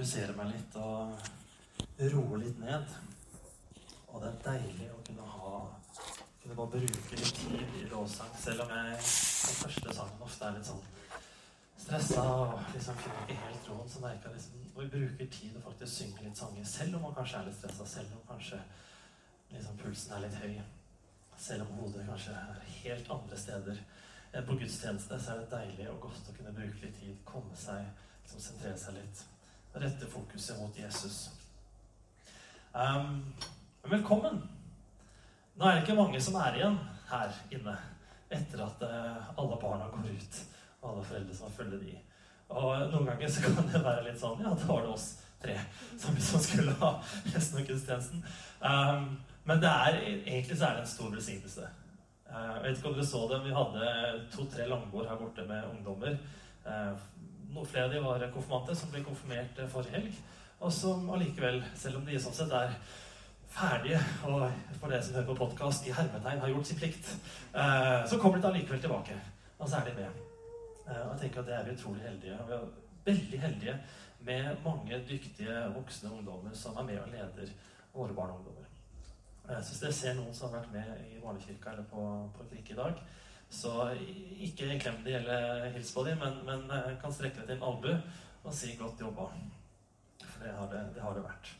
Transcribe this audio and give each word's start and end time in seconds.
fokusere 0.00 0.32
meg 0.32 0.54
litt 0.54 0.76
og 0.80 1.10
roe 2.08 2.38
litt 2.40 2.56
ned. 2.56 2.92
Og 4.08 4.22
det 4.22 4.28
er 4.30 4.38
deilig 4.46 4.86
å 4.94 5.00
kunne 5.04 5.26
ha 5.28 5.50
kunne 6.40 6.54
bare 6.56 6.70
bruke 6.72 7.16
litt 7.18 7.34
tid 7.36 7.74
i 7.76 7.88
lovsang, 7.90 8.30
selv 8.40 8.62
om 8.64 8.70
jeg 8.72 8.94
den 8.94 9.58
første 9.58 9.96
sangen 9.98 10.22
ofte 10.24 10.46
er 10.46 10.54
litt 10.56 10.70
sånn 10.70 10.86
stressa 11.82 12.22
og 12.32 12.54
liksom 12.72 12.96
finner 13.02 13.26
ikke 13.26 13.42
helt 13.42 13.68
roen, 13.68 13.90
så 13.92 14.00
merker 14.00 14.30
jeg 14.30 14.38
liksom 14.38 14.62
Når 14.70 14.86
vi 14.86 14.90
bruker 14.94 15.28
tid 15.34 15.58
og 15.58 15.66
faktisk 15.66 15.92
synger 15.92 16.24
litt 16.24 16.40
sanger, 16.40 16.64
selv 16.64 16.96
om 16.96 17.04
man 17.04 17.16
kanskje 17.18 17.42
er 17.42 17.48
litt 17.50 17.58
stressa, 17.58 17.88
selv 17.92 18.14
om 18.16 18.22
kanskje 18.30 18.60
liksom 19.50 19.80
pulsen 19.82 20.14
er 20.16 20.22
litt 20.24 20.38
høy, 20.40 20.54
selv 21.48 21.66
om 21.66 21.74
hodet 21.82 22.06
kanskje 22.08 22.38
er 22.38 22.62
helt 22.78 23.10
andre 23.18 23.42
steder 23.42 23.82
enn 24.32 24.48
på 24.48 24.56
gudstjeneste, 24.62 25.20
så 25.20 25.34
er 25.34 25.42
det 25.42 25.52
deilig 25.52 25.90
og 25.92 26.00
godt 26.06 26.32
å 26.32 26.36
kunne 26.38 26.56
bruke 26.56 26.86
litt 26.86 26.96
tid, 27.02 27.20
komme 27.28 27.60
seg, 27.66 27.84
liksom 28.22 28.46
sentrere 28.46 28.80
seg 28.80 28.96
litt, 28.96 29.26
rette 29.72 30.06
fokuset 30.06 30.58
mot 30.58 30.78
Jesus. 30.78 31.30
Um, 32.72 33.34
velkommen! 33.82 34.42
Nå 35.54 35.66
er 35.66 35.74
det 35.74 35.82
ikke 35.84 35.98
mange 35.98 36.20
som 36.22 36.36
er 36.40 36.58
igjen 36.58 36.78
her 37.10 37.34
inne 37.54 37.74
etter 38.30 38.62
at 38.64 38.82
uh, 38.86 39.30
alle 39.38 39.58
barna 39.62 39.88
går 39.92 40.10
ut, 40.10 40.38
og 40.80 40.92
alle 40.92 41.04
foreldre 41.06 41.36
som 41.36 41.48
har 41.48 41.56
følge 41.56 41.80
de. 41.82 41.96
Og 42.50 42.90
noen 42.90 43.10
ganger 43.12 43.30
så 43.30 43.44
kan 43.46 43.68
det 43.70 43.82
være 43.84 44.06
litt 44.08 44.18
sånn 44.18 44.40
Ja, 44.42 44.54
da 44.58 44.66
var 44.66 44.82
det 44.82 44.94
oss 44.94 45.08
tre 45.40 45.54
som 45.98 46.16
liksom 46.16 46.42
skulle 46.42 46.74
ha 46.80 46.90
resten 47.30 47.60
av 47.60 47.68
gudstjenesten. 47.68 48.24
Um, 48.60 49.06
men 49.46 49.62
det 49.62 49.70
er, 49.70 50.00
egentlig 50.08 50.58
så 50.58 50.66
er 50.66 50.78
det 50.78 50.84
en 50.84 50.92
stor 50.94 51.14
velsignelse. 51.14 51.70
Uh, 52.26 52.50
jeg 52.56 52.64
vet 52.64 52.78
ikke 52.78 52.90
om 52.90 52.98
dere 52.98 53.08
så 53.12 53.22
det, 53.30 53.38
men 53.38 53.48
vi 53.48 53.58
hadde 53.60 53.94
to-tre 54.34 54.66
langbord 54.70 55.08
her 55.10 55.22
borte 55.22 55.46
med 55.46 55.70
ungdommer. 55.70 56.18
Uh, 56.66 56.98
noen 57.54 57.66
flere 57.66 57.88
av 57.88 57.94
de 57.94 58.02
var 58.04 58.24
konfirmante, 58.34 58.76
som 58.76 58.90
ble 58.92 59.02
konfirmert 59.04 59.62
forrige 59.72 59.96
helg. 59.96 60.18
Og 60.60 60.72
som 60.72 61.06
allikevel, 61.14 61.62
selv 61.78 62.00
om 62.00 62.04
de 62.06 62.18
sånn 62.20 62.36
sett 62.36 62.52
er 62.52 62.74
ferdige, 63.50 64.00
og 64.28 64.44
for 64.78 64.92
dere 64.92 65.02
som 65.02 65.16
hører 65.16 65.28
på 65.30 65.38
podkast, 65.40 65.86
i 65.88 65.94
hermetegn 65.94 66.42
har 66.42 66.52
gjort 66.52 66.68
sin 66.68 66.78
plikt, 66.78 67.08
uh, 67.54 68.04
så 68.06 68.18
kommer 68.20 68.38
de 68.38 68.44
da 68.46 68.52
likevel 68.54 68.82
tilbake. 68.82 69.16
Og 69.58 69.68
så 69.68 69.80
er 69.80 69.88
de 69.88 69.96
med. 70.02 70.20
og 70.90 71.10
jeg 71.12 71.20
tenker 71.20 71.40
at 71.40 71.46
det 71.46 71.56
er 71.56 71.64
vi 71.66 71.74
utrolig 71.78 72.02
heldige. 72.02 72.38
Vi 72.46 72.54
er 72.54 72.68
veldig 73.04 73.40
heldige 73.40 73.76
med 74.20 74.64
mange 74.64 75.02
dyktige 75.08 75.60
voksne 75.74 76.12
ungdommer 76.12 76.54
som 76.54 76.76
er 76.76 76.82
med 76.82 76.98
og 77.00 77.08
leder 77.08 77.52
våre 77.94 78.14
barn 78.14 78.30
og 78.30 78.38
ungdommer. 78.40 78.66
Så 79.50 79.72
hvis 79.72 79.80
dere 79.82 79.92
ser 79.92 80.14
noen 80.14 80.34
som 80.34 80.50
har 80.50 80.60
vært 80.60 80.72
med 80.72 81.04
i 81.10 81.20
barnekirka 81.22 81.72
eller 81.72 81.86
på, 81.90 82.02
på 82.36 82.46
i 82.60 82.76
dag, 82.76 83.00
så 83.50 83.90
ikke 84.40 84.78
klem 84.80 85.00
de 85.04 85.14
eller 85.18 85.70
hils 85.74 85.90
på 85.94 86.04
de, 86.06 86.14
men, 86.20 86.36
men 86.46 86.66
kan 87.02 87.12
strekke 87.12 87.42
deg 87.42 87.48
til 87.50 87.58
en 87.58 87.68
albue 87.72 87.96
og 88.44 88.54
si 88.54 88.76
'godt 88.76 89.00
jobba'. 89.02 89.32
For 90.24 90.44
det 90.44 90.52
har 90.56 90.68
det, 90.72 90.84
det, 90.94 91.02
har 91.02 91.14
det 91.14 91.24
vært. 91.24 91.50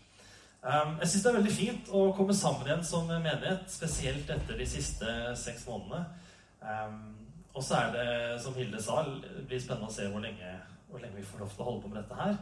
Um, 0.60 0.98
jeg 1.00 1.08
syns 1.08 1.22
det 1.22 1.30
er 1.30 1.38
veldig 1.38 1.52
fint 1.56 1.90
å 1.96 2.00
komme 2.16 2.34
sammen 2.36 2.68
igjen 2.68 2.84
som 2.84 3.08
menighet, 3.08 3.64
spesielt 3.72 4.30
etter 4.30 4.58
de 4.60 4.66
siste 4.68 5.12
seks 5.36 5.66
månedene. 5.68 6.04
Um, 6.60 7.16
og 7.54 7.64
så 7.64 7.78
er 7.80 7.94
det, 7.94 8.08
som 8.42 8.54
Hilde 8.54 8.82
sa, 8.82 9.02
det 9.04 9.46
blir 9.48 9.60
spennende 9.60 9.88
å 9.88 9.94
se 9.94 10.08
hvor 10.12 10.22
lenge, 10.24 10.50
hvor 10.90 11.00
lenge 11.02 11.16
vi 11.16 11.26
får 11.26 11.42
lov 11.42 11.54
til 11.54 11.64
å 11.64 11.68
holde 11.70 11.84
på 11.84 11.92
med 11.92 12.02
dette 12.02 12.18
her. 12.20 12.36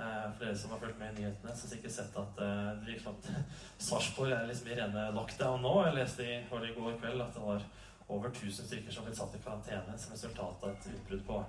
Uh, 0.00 0.26
for 0.32 0.44
dere 0.44 0.56
som 0.58 0.74
har 0.74 0.82
fulgt 0.82 0.98
med 0.98 1.12
i 1.12 1.22
nyhetene, 1.22 1.54
så 1.54 1.66
har 1.66 1.72
sikkert 1.74 1.94
sett 1.94 2.18
at 2.18 2.42
uh, 2.42 2.72
det 2.80 2.88
virker 2.88 3.06
som 3.06 3.18
at 3.20 3.30
Sarpsborg 3.88 4.34
er 4.34 4.50
liksom 4.50 4.70
i 4.70 4.78
rene 4.80 5.06
lockdown 5.16 5.62
nå. 5.64 5.74
Jeg 5.86 5.96
leste 6.00 6.26
i, 6.26 6.40
i 6.40 6.74
går 6.76 6.98
kveld 7.02 7.24
at 7.26 7.38
det 7.38 7.44
var 7.44 7.64
over 8.10 8.30
1000 8.30 8.66
stykker 8.66 8.92
som 8.92 9.06
ble 9.06 9.14
satt 9.16 9.34
i 9.36 9.42
karantene 9.44 9.98
som 9.98 10.14
resultat 10.14 10.64
av 10.64 10.72
et 10.74 10.88
utbrudd 10.92 11.26
på 11.26 11.40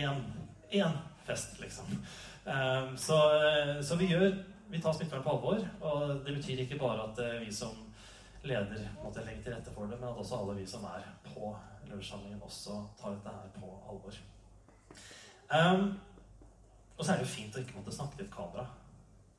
én, 0.00 0.98
fest, 1.26 1.56
liksom. 1.60 1.88
Um, 2.44 2.96
så, 2.96 3.18
så, 3.82 3.96
vi 3.96 4.10
gjør 4.12 4.28
vi 4.70 4.80
tar 4.82 4.94
smittevern 4.94 5.24
på 5.24 5.30
alvor. 5.30 5.64
Og 5.80 6.20
det 6.26 6.36
betyr 6.36 6.62
ikke 6.64 6.78
bare 6.78 7.08
at 7.08 7.22
vi 7.42 7.50
som 7.54 7.74
leder 8.46 8.86
måtte 9.02 9.24
legge 9.26 9.42
til 9.44 9.54
rette 9.54 9.72
for 9.74 9.90
det, 9.90 9.98
men 10.00 10.08
at 10.08 10.20
også 10.22 10.38
alle 10.38 10.60
vi 10.60 10.66
som 10.66 10.84
er 10.88 11.08
på 11.26 11.50
lunsjsamlingen, 11.90 12.42
også 12.42 12.78
tar 13.00 13.16
dette 13.16 13.34
her 13.34 13.50
på 13.56 13.72
alvor. 13.90 14.20
Um, 15.50 15.98
og 16.96 17.04
så 17.04 17.12
er 17.12 17.18
det 17.18 17.26
jo 17.26 17.34
fint 17.34 17.56
å 17.56 17.64
ikke 17.64 17.78
måtte 17.80 17.96
snakke 17.96 18.16
til 18.16 18.28
et 18.28 18.34
kamera. 18.34 18.66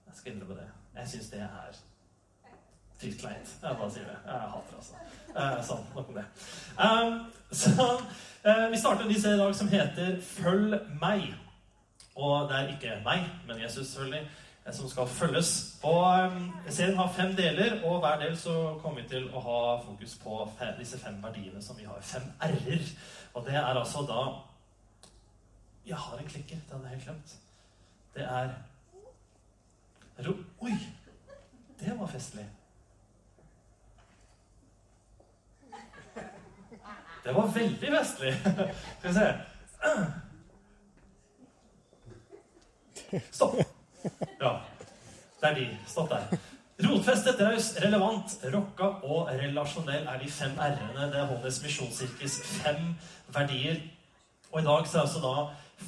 Jeg 0.07 0.19
skal 0.19 0.33
innrømme 0.33 0.59
det. 0.59 0.67
Jeg 0.97 1.11
syns 1.13 1.31
det 1.31 1.41
er 1.45 1.81
drittkleint. 3.01 3.55
Jeg 3.61 3.77
bare 3.77 3.91
sier 3.91 4.07
det. 4.09 4.17
Jeg 4.25 4.51
hater 4.55 4.69
det, 4.69 4.77
altså. 4.81 4.93
Eh, 5.31 5.63
sånn, 5.63 5.87
nok 5.95 6.11
om 6.11 6.17
det. 6.19 6.25
Um, 6.77 7.13
så 7.51 7.87
eh, 8.43 8.67
vi 8.71 8.79
starter 8.79 9.05
en 9.05 9.11
ny 9.11 9.17
serie 9.19 9.39
i 9.39 9.41
dag 9.41 9.55
som 9.55 9.71
heter 9.71 10.19
Følg 10.25 10.77
meg. 11.01 11.31
Og 12.19 12.49
det 12.49 12.57
er 12.57 12.71
ikke 12.73 12.97
meg, 13.05 13.25
men 13.47 13.61
Jesus, 13.61 13.87
selvfølgelig, 13.87 14.25
som 14.75 14.89
skal 14.91 15.07
følges. 15.07 15.51
Og 15.87 16.03
um, 16.27 16.51
Serien 16.67 16.99
har 16.99 17.13
fem 17.15 17.35
deler, 17.35 17.79
og 17.87 17.99
hver 18.03 18.19
del 18.21 18.37
så 18.37 18.55
kommer 18.83 19.01
vi 19.01 19.07
til 19.13 19.29
å 19.31 19.43
ha 19.47 19.59
fokus 19.85 20.17
på 20.21 20.43
fem, 20.59 20.75
disse 20.79 20.99
fem 21.01 21.17
verdiene 21.23 21.63
som 21.63 21.79
vi 21.79 21.87
har. 21.87 22.01
Fem 22.05 22.27
r-er. 22.43 22.89
Og 23.33 23.45
det 23.47 23.55
er 23.55 23.71
altså 23.73 24.03
da 24.09 24.23
Jeg 25.87 25.97
har 25.97 26.17
en 26.19 26.27
klikker. 26.27 26.59
Det 26.67 26.75
hadde 26.75 26.89
jeg 26.89 26.99
helt 26.99 27.07
glemt. 27.07 27.37
Det 28.13 28.25
er 28.27 28.51
ro... 30.27 30.35
Oi! 30.61 30.75
Det 31.79 31.95
var 31.99 32.07
festlig. 32.07 32.45
Det 37.23 37.35
var 37.35 37.47
veldig 37.53 37.91
vestlig. 37.91 38.33
Skal 38.99 39.09
vi 39.09 39.13
se 39.13 39.35
Stopp. 43.31 43.55
Ja. 44.39 44.51
Det 45.41 45.49
er 45.49 45.55
de. 45.55 45.67
Stopp 45.87 46.09
der. 46.09 46.37
Rotfestet, 46.81 47.41
raus, 47.41 47.75
relevant, 47.83 48.37
rocka 48.53 48.87
og 49.05 49.29
relasjonell 49.37 50.07
er 50.07 50.21
de 50.21 50.29
fem 50.31 50.53
r-ene. 50.57 51.09
Det 51.11 51.19
er 51.19 51.27
Hånes 51.29 51.59
misjonskirkes 51.63 52.39
fem 52.61 52.95
verdier. 53.33 53.81
Og 54.51 54.61
i 54.61 54.65
dag 54.65 54.87
så 54.87 54.97
er 54.97 55.01
altså 55.05 55.21
da 55.21 55.33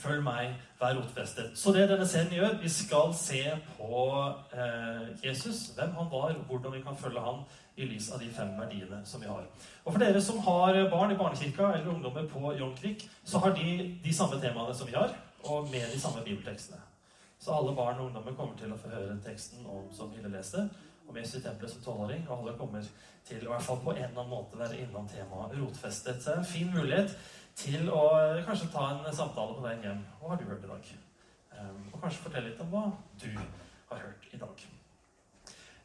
Følg 0.02 0.24
meg, 0.26 0.56
vær 0.80 0.96
rotfestet. 0.98 1.54
Så 1.58 1.72
det 1.76 1.88
denne 1.92 2.08
serien 2.08 2.34
gjør, 2.34 2.56
vi 2.62 2.70
skal 2.72 3.14
se 3.18 3.42
på 3.78 4.06
eh, 4.54 5.12
Jesus, 5.24 5.68
hvem 5.78 5.94
han 6.00 6.09
var, 6.12 6.34
hvordan 6.48 6.74
vi 6.76 6.81
kan 6.86 6.98
følge 7.00 7.24
han 7.24 7.44
i 7.76 7.88
lys 7.90 8.09
av 8.14 8.22
de 8.22 8.30
fem 8.34 8.52
verdiene 8.59 9.02
som 9.08 9.22
vi 9.22 9.30
har. 9.30 9.46
Og 9.84 9.92
For 9.92 10.02
dere 10.02 10.22
som 10.22 10.42
har 10.46 10.80
barn 10.92 11.14
i 11.14 11.20
barnekirka 11.20 11.72
eller 11.74 11.94
ungdommer 11.94 12.28
på 12.30 12.56
John 12.59 12.76
Crick, 12.78 13.06
så 13.24 13.42
har 13.44 13.56
de 13.58 14.00
de 14.04 14.14
samme 14.14 14.42
temaene 14.42 14.76
som 14.76 14.90
vi 14.90 14.98
har, 14.98 15.14
og 15.44 15.70
med 15.72 15.88
de 15.94 16.00
samme 16.00 16.24
bibeltekstene. 16.25 16.81
Så 17.40 17.52
alle 17.52 17.75
barn 17.75 18.00
og 18.00 18.06
ungdommer 18.06 18.36
kommer 18.38 18.56
til 18.60 18.72
å 18.72 18.80
få 18.80 18.92
høre 18.94 19.18
teksten 19.25 19.66
om, 19.68 19.88
som 19.92 20.12
Hille 20.16 20.31
leste, 20.31 20.70
om 21.08 21.18
Jesus 21.18 21.42
i 21.42 21.44
tempelet 21.44 21.74
som 21.74 21.81
tolvåring. 21.84 22.22
Og 22.30 22.38
alle 22.38 22.58
kommer 22.60 22.86
til 23.28 23.42
å 23.42 23.50
i 23.50 23.52
hvert 23.52 23.66
fall 23.66 23.81
på 23.84 23.92
en 23.92 24.04
eller 24.06 24.22
annen 24.22 24.31
måte 24.31 24.60
være 24.60 24.80
innom 24.80 25.10
temaet 25.12 25.58
rotfestet. 25.58 26.22
Så 26.22 26.30
det 26.30 26.38
er 26.38 26.44
en 26.44 26.54
fin 26.54 26.72
mulighet 26.72 27.18
til 27.58 27.90
å 27.94 28.03
kanskje 28.46 28.72
ta 28.74 28.90
en 28.91 29.16
samtale 29.16 29.58
på 29.58 29.66
veien 29.66 29.84
hjem. 29.86 30.06
Hva 30.19 30.34
har 30.34 30.40
du 30.41 30.47
hørt 30.50 30.64
i 30.66 30.72
dag? 30.72 30.94
Um, 31.53 31.84
og 31.91 32.00
kanskje 32.02 32.24
fortelle 32.25 32.50
litt 32.50 32.64
om 32.64 32.72
hva 32.74 32.88
du 33.22 33.30
har 33.36 34.02
hørt 34.02 34.30
i 34.34 34.40
dag. 34.41 34.64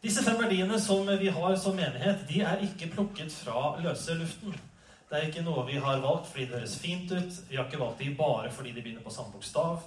Disse 0.02 0.22
fem 0.22 0.38
verdiene 0.38 0.78
som 0.80 1.08
vi 1.20 1.30
har 1.34 1.56
som 1.58 1.76
menighet, 1.76 2.22
de 2.28 2.42
er 2.46 2.60
ikke 2.64 2.92
plukket 2.92 3.34
fra 3.34 3.72
løse 3.82 4.14
luften. 4.14 4.54
Det 5.08 5.16
er 5.16 5.26
ikke 5.26 5.42
noe 5.42 5.64
vi 5.66 5.80
har 5.80 6.02
valgt 6.04 6.28
fordi 6.30 6.46
det 6.46 6.60
høres 6.60 6.76
fint 6.78 7.12
ut. 7.12 7.40
Vi 7.48 7.56
har 7.56 7.66
ikke 7.66 7.80
valgt 7.80 8.02
de 8.04 8.12
bare 8.16 8.52
fordi 8.52 8.72
de 8.76 8.84
begynner 8.84 9.04
på 9.04 9.12
samme 9.12 9.32
bokstav. 9.34 9.82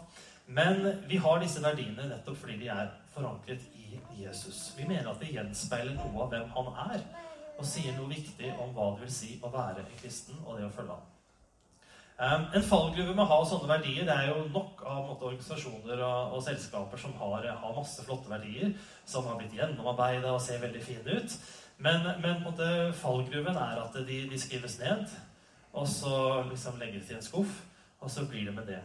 Men 0.52 0.84
vi 1.08 1.20
har 1.22 1.40
disse 1.40 1.64
verdiene 1.64 2.10
nettopp 2.10 2.42
fordi 2.42 2.58
de 2.64 2.72
er 2.74 2.90
forankret 3.14 3.64
i 3.78 4.00
Jesus. 4.24 4.74
Vi 4.78 4.88
mener 4.88 5.12
at 5.12 5.22
det 5.22 5.32
gjenspeiler 5.32 5.96
noe 5.96 6.26
av 6.26 6.34
hvem 6.34 6.50
han 6.58 6.72
er, 6.90 7.06
og 7.58 7.68
sier 7.68 7.96
noe 7.96 8.10
viktig 8.12 8.52
om 8.60 8.74
hva 8.76 8.92
det 8.96 9.06
vil 9.06 9.14
si 9.16 9.36
å 9.40 9.52
være 9.54 9.86
en 9.86 9.98
kristen 10.02 10.42
og 10.44 10.58
det 10.58 10.68
å 10.68 10.74
følge 10.76 10.98
ham. 10.98 11.21
Um, 12.22 12.44
en 12.54 12.62
fallgruve 12.62 13.16
med 13.16 13.24
å 13.24 13.32
ha 13.32 13.38
sånne 13.50 13.66
verdier 13.66 14.06
Det 14.06 14.14
er 14.14 14.28
jo 14.30 14.44
nok 14.54 14.84
av 14.86 15.00
måte, 15.08 15.26
organisasjoner 15.26 16.04
og, 16.06 16.36
og, 16.36 16.44
selskaper 16.46 17.00
som 17.02 17.16
har, 17.18 17.48
har, 17.50 17.74
masse 17.74 18.04
flotte 18.06 18.30
verdier, 18.30 18.76
som 19.10 19.26
har 19.26 19.40
blitt 19.40 19.56
gjennomarbeida 19.58 20.30
og 20.30 20.44
ser 20.44 20.62
veldig 20.62 20.84
fine 20.86 21.16
ut. 21.18 21.34
Men, 21.82 22.06
men 22.22 22.44
måte, 22.46 22.68
fallgruven 23.00 23.58
er 23.58 23.82
at 23.82 23.98
de, 24.06 24.20
de, 24.30 24.38
skrives 24.38 24.78
ned, 24.84 25.10
og 25.74 25.88
så 25.90 26.44
liksom 26.52 26.78
legges 26.78 27.10
i 27.10 27.18
en 27.18 27.26
skuff, 27.26 27.56
og 27.98 28.14
så 28.14 28.28
blir 28.30 28.52
det 28.52 28.54
med 28.54 28.70
det. 28.70 28.82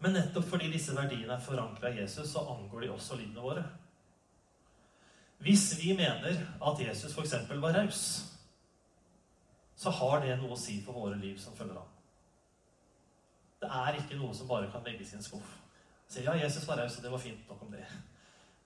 Men 0.00 0.16
nettopp 0.16 0.48
fordi 0.48 0.70
disse 0.72 0.96
verdiene 0.96 1.36
er 1.36 1.44
forankra 1.44 1.92
i 1.92 1.98
Jesus, 2.00 2.30
så 2.32 2.46
angår 2.54 2.86
de 2.86 2.92
også 2.94 3.18
livene 3.20 3.44
våre. 3.44 3.66
Hvis 5.44 5.74
vi 5.76 5.92
mener 5.98 6.40
at 6.40 6.80
Jesus 6.80 7.12
f.eks. 7.12 7.36
var 7.52 7.76
raus, 7.82 8.06
så 9.76 9.92
har 9.92 10.24
det 10.24 10.38
noe 10.40 10.56
å 10.56 10.62
si 10.64 10.78
for 10.86 10.96
våre 11.04 11.20
liv 11.20 11.36
som 11.42 11.52
følger 11.58 11.76
ham. 11.82 11.93
Det 13.64 13.70
er 13.72 13.96
ikke 13.96 14.16
noe 14.20 14.34
som 14.36 14.48
bare 14.48 14.68
kan 14.68 14.82
legges 14.84 15.14
i 15.14 15.16
en 15.16 15.22
skuff. 15.24 15.52
Si 16.12 16.20
ja, 16.26 16.34
Jesus 16.36 16.66
var 16.68 16.82
raus, 16.82 16.98
og 16.98 17.04
det 17.06 17.12
var 17.14 17.22
fint 17.22 17.46
nok 17.48 17.62
om 17.64 17.70
det. 17.72 17.84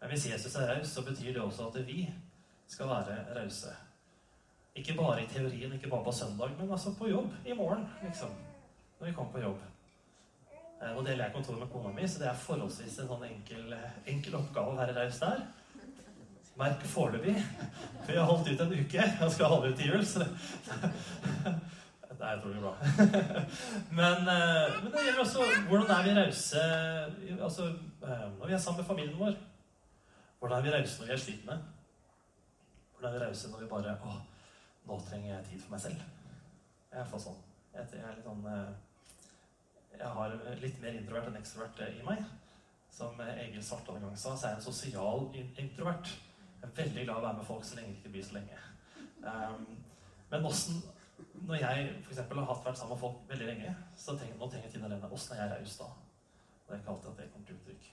Men 0.00 0.10
hvis 0.10 0.24
Jesus 0.26 0.56
er 0.58 0.72
raus, 0.72 0.90
så 0.90 1.04
betyr 1.06 1.36
det 1.36 1.42
også 1.42 1.68
at 1.68 1.86
vi 1.86 2.08
skal 2.66 2.90
være 2.90 3.20
rause. 3.36 3.70
Ikke 4.74 4.96
bare 4.98 5.22
i 5.22 5.28
teorien, 5.30 5.72
ikke 5.72 5.90
bare 5.90 6.04
på 6.04 6.12
søndag, 6.12 6.50
men 6.58 6.70
altså 6.70 6.94
på 6.98 7.08
jobb 7.08 7.30
i 7.46 7.54
morgen, 7.54 7.86
liksom. 8.02 8.34
Når 8.98 9.06
vi 9.06 9.12
kommer 9.12 9.32
på 9.32 9.44
jobb. 9.46 9.62
Eh, 10.82 10.90
Nå 10.96 11.06
deler 11.06 11.24
jeg 11.24 11.34
kontor 11.36 11.62
med 11.62 11.70
kona 11.70 11.94
mi, 11.94 12.08
så 12.08 12.18
det 12.18 12.28
er 12.32 12.42
forholdsvis 12.42 12.98
en 12.98 13.10
sånn 13.12 13.24
enkel, 13.30 13.74
enkel 14.06 14.38
oppgave 14.42 14.74
å 14.74 14.78
være 14.82 14.98
raus 14.98 15.22
der. 15.22 15.46
Merk 16.58 16.82
foreløpig. 16.90 17.36
For 18.02 18.12
jeg 18.16 18.18
har 18.18 18.30
holdt 18.32 18.50
ut 18.50 18.62
en 18.66 18.78
uke 18.80 19.10
og 19.22 19.30
skal 19.30 19.52
holde 19.54 19.70
ut 19.70 19.78
til 19.78 19.92
jul. 19.92 20.06
Så 20.06 20.26
det 22.18 22.26
er 22.26 22.38
utrolig 22.38 22.60
bra. 22.60 22.72
Men, 23.98 24.16
eh, 24.32 24.82
men 24.82 24.92
det 24.92 25.02
gjelder 25.04 25.20
også 25.22 25.44
hvordan 25.68 25.90
er 25.94 26.02
vi 26.06 26.14
rause 26.16 26.62
altså, 27.42 27.66
eh, 28.02 28.24
når 28.38 28.46
vi 28.46 28.52
er 28.52 28.58
sammen 28.58 28.80
med 28.80 28.86
familien 28.86 29.18
vår. 29.18 29.36
Hvordan 30.38 30.58
er 30.58 30.62
vi 30.62 30.72
rause 30.74 30.98
når 30.98 31.06
vi 31.06 31.12
er 31.12 31.22
slitne? 31.22 31.58
Hvordan 32.92 33.14
er 33.14 33.18
vi 33.18 33.24
rause 33.24 33.50
når 33.50 33.62
vi 33.62 33.70
bare 33.70 33.94
Å, 34.02 34.16
nå 34.88 34.98
trenger 35.06 35.34
jeg 35.34 35.46
tid 35.50 35.62
for 35.62 35.76
meg 35.76 35.84
selv. 35.86 36.02
Jeg 36.90 37.00
er 37.00 37.24
sånn. 37.26 37.40
Jeg 37.74 37.86
er 38.02 38.18
litt 38.18 38.26
sånn 38.26 38.44
eh, 38.50 38.68
Jeg 39.98 40.12
har 40.18 40.36
litt 40.66 40.82
mer 40.82 40.98
introvert 40.98 41.30
enn 41.30 41.40
ekstrovert 41.40 41.82
i 41.86 42.04
meg. 42.10 42.26
Som 42.98 43.20
Egil 43.20 43.62
Svartdal 43.62 44.00
en 44.00 44.08
gang 44.08 44.18
sa, 44.18 44.34
så 44.34 44.48
er 44.48 44.56
jeg 44.56 44.58
en 44.58 44.68
sosial 44.72 45.28
introvert. 45.36 46.14
Jeg 46.58 46.66
er 46.66 46.78
veldig 46.82 47.04
glad 47.04 47.14
i 47.14 47.18
å 47.20 47.26
være 47.28 47.38
med 47.38 47.46
folk 47.46 47.66
så 47.66 47.78
lenge 47.78 47.92
det 47.92 48.00
ikke 48.00 48.14
blir 48.16 48.24
så 48.26 48.40
lenge. 48.40 48.62
Um, 49.22 49.66
men 50.30 50.46
åssen 50.48 50.80
Når 51.46 51.54
jeg 51.54 51.86
for 52.02 52.12
eksempel, 52.12 52.38
har 52.38 52.50
hatt 52.54 52.66
vært 52.66 52.78
sammen 52.80 52.96
med 52.96 53.00
folk 53.02 53.30
veldig 53.30 53.46
lenge, 53.46 53.76
så 53.96 54.16
tenker, 54.16 54.38
nå 54.38 54.50
trenger 54.50 54.72
Tina 54.72 54.90
Lene 54.90 55.12
Åssen 55.12 55.36
er 55.36 55.44
jeg 55.44 55.54
raus 55.54 55.78
da? 55.80 55.88
Det 56.66 56.74
er 56.74 56.82
ikke 56.82 56.92
alltid 56.94 57.10
at 57.10 57.20
det 57.22 57.30
kommer 57.32 57.46
til 57.46 57.60
uttrykk. 57.60 57.88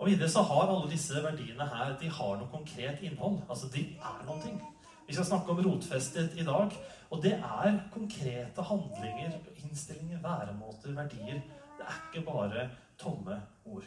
Og 0.00 0.08
videre 0.08 0.28
så 0.32 0.42
har 0.48 0.70
alle 0.72 0.90
disse 0.90 1.22
verdiene 1.22 1.66
her 1.68 1.96
de 2.00 2.08
har 2.18 2.38
noe 2.40 2.48
konkret 2.50 3.02
innhold. 3.04 3.42
Altså, 3.48 3.68
de 3.74 3.82
er 4.00 4.22
noen 4.26 4.40
ting. 4.42 4.60
Vi 5.06 5.14
skal 5.14 5.26
snakke 5.28 5.52
om 5.52 5.60
rotfestet 5.66 6.38
i 6.40 6.46
dag. 6.46 6.76
Og 7.10 7.22
det 7.22 7.34
er 7.36 7.80
konkrete 7.92 8.62
handlinger, 8.62 9.36
innstillinger, 9.60 10.22
væremåter, 10.22 10.94
verdier. 10.96 11.42
Det 11.76 11.86
er 11.86 11.98
ikke 12.06 12.24
bare 12.30 12.68
tomme 12.98 13.42
ord. 13.64 13.84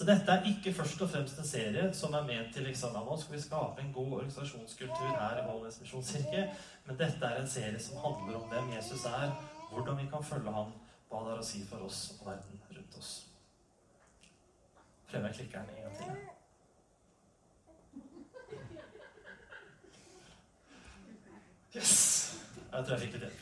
Så 0.00 0.06
dette 0.08 0.32
er 0.32 0.46
ikke 0.48 0.72
først 0.72 1.02
og 1.04 1.10
fremst 1.12 1.38
en 1.38 1.44
serie 1.44 1.82
som 1.92 2.14
er 2.16 2.22
ment 2.24 2.54
til 2.54 2.64
liksom, 2.64 2.94
ja, 2.96 3.00
nå 3.04 3.16
skal 3.20 3.34
vi 3.34 3.40
skape 3.42 3.82
en 3.82 3.90
god 3.92 4.12
organisasjonskultur 4.18 5.10
her 5.10 5.42
i 5.42 5.44
Valdres 5.44 5.76
misjonskirke, 5.82 6.46
men 6.86 6.96
dette 6.96 7.26
er 7.28 7.36
en 7.42 7.50
serie 7.54 7.80
som 7.84 8.00
handler 8.00 8.38
om 8.38 8.46
hvem 8.48 8.70
Jesus 8.78 9.04
er, 9.04 9.34
hvordan 9.72 9.98
vi 9.98 10.06
kan 10.08 10.24
følge 10.24 10.54
ham, 10.54 10.70
hva 11.10 11.20
det 11.26 11.34
har 11.34 11.42
å 11.42 11.44
si 11.50 11.60
for 11.68 11.84
oss 11.84 11.98
og 12.14 12.30
verden 12.30 12.62
rundt 12.78 12.96
oss. 12.96 13.10
Prøver 15.10 15.28
jeg 15.28 15.36
klikkeren 15.42 15.68
en 15.68 15.82
gang 15.84 15.96
til. 16.00 16.08
Yes! 21.76 21.94
Jeg 22.72 22.84
tror 22.84 22.96
jeg 22.96 23.04
fikk 23.04 23.20
det 23.20 23.20
til. 23.28 23.36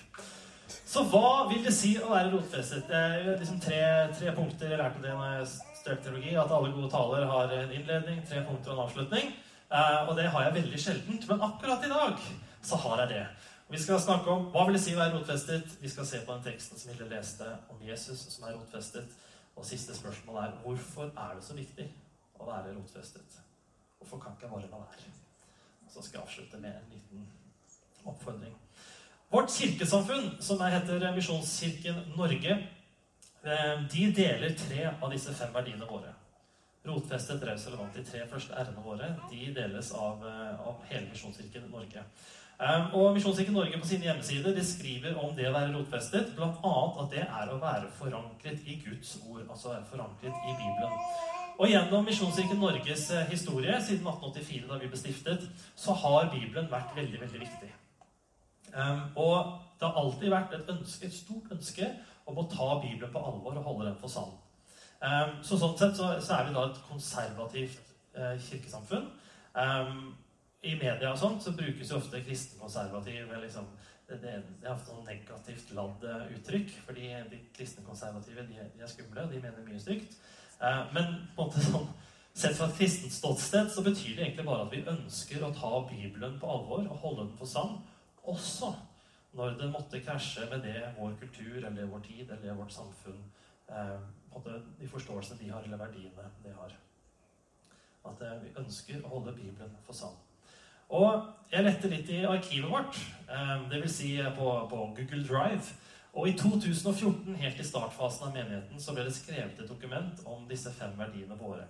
Så 0.88 1.06
hva 1.06 1.46
vil 1.54 1.62
det 1.62 1.78
si 1.78 1.94
å 2.02 2.10
være 2.10 2.34
rotfestet? 2.34 2.90
Det 2.90 2.98
er 2.98 3.34
liksom 3.36 3.62
tre, 3.62 3.82
tre 4.18 4.34
punkter 4.34 4.74
jeg 4.74 4.82
lærte 4.82 5.06
det 5.06 5.14
når 5.14 5.34
jeg 5.36 5.50
teologi. 5.84 6.34
At 6.36 6.52
alle 6.54 6.72
gode 6.72 6.90
taler 6.92 7.26
har 7.26 7.52
en 7.56 7.72
innledning, 7.72 8.22
tre 8.28 8.42
punkter 8.46 8.72
og 8.72 8.78
en 8.78 8.84
avslutning. 8.86 9.30
Eh, 9.68 10.08
og 10.08 10.16
det 10.16 10.28
har 10.32 10.46
jeg 10.46 10.54
veldig 10.54 10.80
sjeldent. 10.80 11.28
Men 11.28 11.44
akkurat 11.50 11.84
i 11.84 11.92
dag 11.92 12.26
så 12.62 12.76
har 12.84 13.04
jeg 13.04 13.14
det. 13.14 13.24
Vi 13.68 13.78
skal 13.78 14.00
snakke 14.00 14.32
om 14.32 14.46
hva 14.52 14.64
vil 14.66 14.78
det 14.78 14.82
si 14.84 14.94
å 14.96 15.00
være 15.00 15.18
rotfestet. 15.18 15.74
Vi 15.82 15.90
skal 15.92 16.06
se 16.08 16.22
på 16.24 16.32
den 16.32 16.44
teksten 16.46 16.80
som 16.80 16.92
Hilde 16.92 17.08
leste 17.10 17.48
om 17.68 17.82
Jesus 17.84 18.22
som 18.32 18.46
er 18.48 18.56
rotfestet. 18.56 19.10
Og 19.58 19.66
siste 19.66 19.96
spørsmål 19.96 20.38
er 20.44 20.54
hvorfor 20.62 21.10
er 21.10 21.34
det 21.36 21.44
så 21.44 21.56
viktig 21.58 21.84
å 22.38 22.46
være 22.48 22.72
rotfestet? 22.76 23.36
Hvorfor 23.98 24.22
kan 24.22 24.36
ikke 24.36 24.46
jeg 24.46 24.54
bare 24.54 24.70
la 24.70 24.80
være? 24.86 25.12
Så 25.88 26.02
skal 26.02 26.20
jeg 26.20 26.24
avslutte 26.24 26.62
med 26.62 26.72
en 26.78 26.88
liten 26.94 27.28
oppfordring. 28.08 28.54
Vårt 29.28 29.52
kirkesamfunn, 29.52 30.30
som 30.40 30.60
heter 30.64 31.04
Misjonskirken 31.12 31.98
Norge, 32.16 32.56
de 33.42 34.08
deler 34.16 34.56
tre 34.58 34.88
av 34.90 35.12
disse 35.12 35.34
fem 35.36 35.52
verdiene 35.54 35.86
våre. 35.86 36.10
Rotfestet, 36.88 37.42
raus 37.44 37.66
og 37.66 37.74
relevant. 37.74 37.96
De 37.96 38.04
tre 38.06 38.24
første 38.30 38.54
r-ene 38.54 38.82
våre 38.84 39.08
de 39.30 39.48
deles 39.54 39.92
av, 39.92 40.22
eh, 40.26 40.68
av 40.68 40.84
hele 40.90 41.08
Misjonskirken 41.10 41.70
Norge. 41.70 42.04
Um, 42.58 42.94
og 42.98 43.14
Misjonskirken 43.14 43.54
Norge 43.54 43.78
på 43.78 43.86
sine 43.86 44.08
hjemmesider 44.08 44.54
de 44.54 44.64
skriver 44.66 45.18
om 45.22 45.34
det 45.36 45.46
å 45.46 45.52
være 45.54 45.74
rotfestet, 45.76 46.32
bl.a. 46.34 46.72
at 47.02 47.12
det 47.12 47.22
er 47.22 47.52
å 47.52 47.58
være 47.62 47.90
forankret 48.00 48.64
i 48.66 48.80
Guds 48.82 49.12
ord, 49.28 49.44
altså 49.46 49.74
være 49.76 49.86
forankret 49.92 50.34
i 50.34 50.56
Bibelen. 50.58 50.96
Og 51.58 51.70
gjennom 51.70 52.04
Misjonskirken 52.06 52.58
Norges 52.62 53.10
eh, 53.10 53.30
historie 53.30 53.78
siden 53.82 54.06
1884, 54.06 54.66
da 54.70 54.80
vi 54.80 54.90
ble 54.90 54.98
stiftet, 54.98 55.46
så 55.76 55.94
har 56.02 56.32
Bibelen 56.34 56.70
vært 56.70 56.96
veldig, 56.96 57.20
veldig 57.20 57.44
viktig. 57.44 57.72
Um, 58.74 59.04
og 59.16 59.58
det 59.78 59.86
har 59.86 60.02
alltid 60.02 60.30
vært 60.34 60.54
et 60.54 60.70
ønske, 60.74 61.06
et 61.06 61.14
stort 61.14 61.52
ønske 61.54 61.92
om 62.28 62.38
å 62.38 62.46
ta 62.50 62.68
Bibelen 62.82 63.12
på 63.12 63.22
alvor 63.30 63.56
og 63.56 63.66
holde 63.70 63.88
den 63.88 63.98
for 64.00 64.12
sann. 64.12 64.34
Um, 64.98 65.36
så 65.46 65.58
sånn 65.58 65.76
sett 65.78 65.98
så, 65.98 66.08
så 66.22 66.38
er 66.38 66.48
vi 66.48 66.56
da 66.56 66.64
et 66.66 66.80
konservativt 66.88 67.92
eh, 68.18 68.34
kirkesamfunn. 68.48 69.06
Um, 69.54 70.16
I 70.66 70.74
media 70.74 71.12
og 71.12 71.20
sånt 71.20 71.44
så 71.44 71.54
brukes 71.54 71.92
jo 71.92 72.00
ofte 72.00 72.22
kristenkonservativ 72.26 73.30
liksom, 73.44 73.68
det, 74.08 74.18
det, 74.24 74.34
er 74.64 74.72
ofte 74.72 74.96
noe 74.96 75.06
negativt 75.06 75.70
ladd 75.76 76.04
eh, 76.08 76.26
uttrykk. 76.38 76.74
fordi 76.86 77.12
de 77.30 77.40
kristne 77.54 77.86
konservative 77.86 78.46
de, 78.48 78.58
de 78.74 78.82
er 78.82 78.90
skumle, 78.90 79.28
de 79.30 79.42
mener 79.44 79.64
mye 79.66 79.80
stygt. 79.82 80.18
Eh, 80.58 80.82
men 80.96 81.14
på 81.36 81.46
en 81.46 81.52
måte 81.52 81.62
sånn, 81.62 81.86
sett 82.38 82.58
fra 82.58 82.68
et 82.68 82.78
kristent 82.80 83.14
ståsted 83.14 83.70
så 83.74 83.86
betyr 83.86 84.16
det 84.16 84.26
egentlig 84.26 84.46
bare 84.46 84.66
at 84.66 84.74
vi 84.74 84.84
ønsker 84.94 85.46
å 85.46 85.54
ta 85.54 85.72
Bibelen 85.88 86.36
på 86.42 86.50
alvor 86.50 86.84
og 86.84 87.00
holde 87.04 87.24
den 87.24 87.38
for 87.38 87.50
sann 87.50 87.78
også 88.28 88.74
når 89.32 89.58
det 89.60 89.70
måtte 89.72 90.00
krasje 90.00 90.46
med 90.50 90.62
det 90.64 90.94
vår 90.98 91.16
kultur 91.20 91.64
eller 91.64 91.90
vår 91.90 92.00
tid 92.06 92.30
eller 92.30 92.54
vårt 92.54 92.72
samfunn 92.72 93.24
eh, 93.68 93.98
De 94.80 94.88
forståelsene 94.88 95.38
de 95.40 95.50
har, 95.50 95.62
eller 95.62 95.76
verdiene 95.76 96.30
de 96.44 96.52
har. 96.54 96.72
At 98.06 98.22
eh, 98.22 98.40
vi 98.42 98.54
ønsker 98.56 99.04
å 99.04 99.12
holde 99.16 99.34
Bibelen 99.36 99.76
for 99.86 99.96
sann. 99.96 100.16
Og 100.88 101.26
jeg 101.52 101.64
lette 101.64 101.90
litt 101.90 102.08
i 102.12 102.22
arkivet 102.24 102.70
vårt, 102.70 103.00
eh, 103.28 103.56
dvs. 103.72 103.96
Si 103.96 104.12
på, 104.36 104.52
på 104.70 104.84
Google 104.96 105.24
Drive. 105.26 105.74
Og 106.12 106.28
i 106.28 106.32
2014, 106.38 107.34
helt 107.36 107.60
i 107.60 107.66
startfasen 107.66 108.28
av 108.28 108.34
menigheten, 108.34 108.80
så 108.80 108.94
ble 108.94 109.04
det 109.06 109.16
skrevet 109.16 109.60
et 109.60 109.68
dokument 109.68 110.22
om 110.26 110.46
disse 110.48 110.72
fem 110.72 110.94
verdiene 110.98 111.36
våre. 111.38 111.66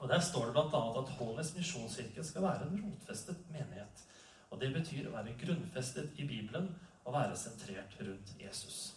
Og 0.00 0.08
Der 0.08 0.20
står 0.24 0.46
det 0.46 0.54
bl.a. 0.56 0.80
at 1.02 1.12
Hånes 1.18 1.52
misjonskirke 1.56 2.24
skal 2.24 2.42
være 2.42 2.66
en 2.66 2.80
rotfestet 2.80 3.42
menighet. 3.52 4.06
Og 4.50 4.60
Det 4.60 4.72
betyr 4.74 5.08
å 5.08 5.14
være 5.14 5.36
grunnfestet 5.40 6.18
i 6.18 6.26
Bibelen 6.26 6.72
og 7.04 7.14
være 7.14 7.36
sentrert 7.36 7.94
rundt 8.00 8.34
Jesus. 8.40 8.96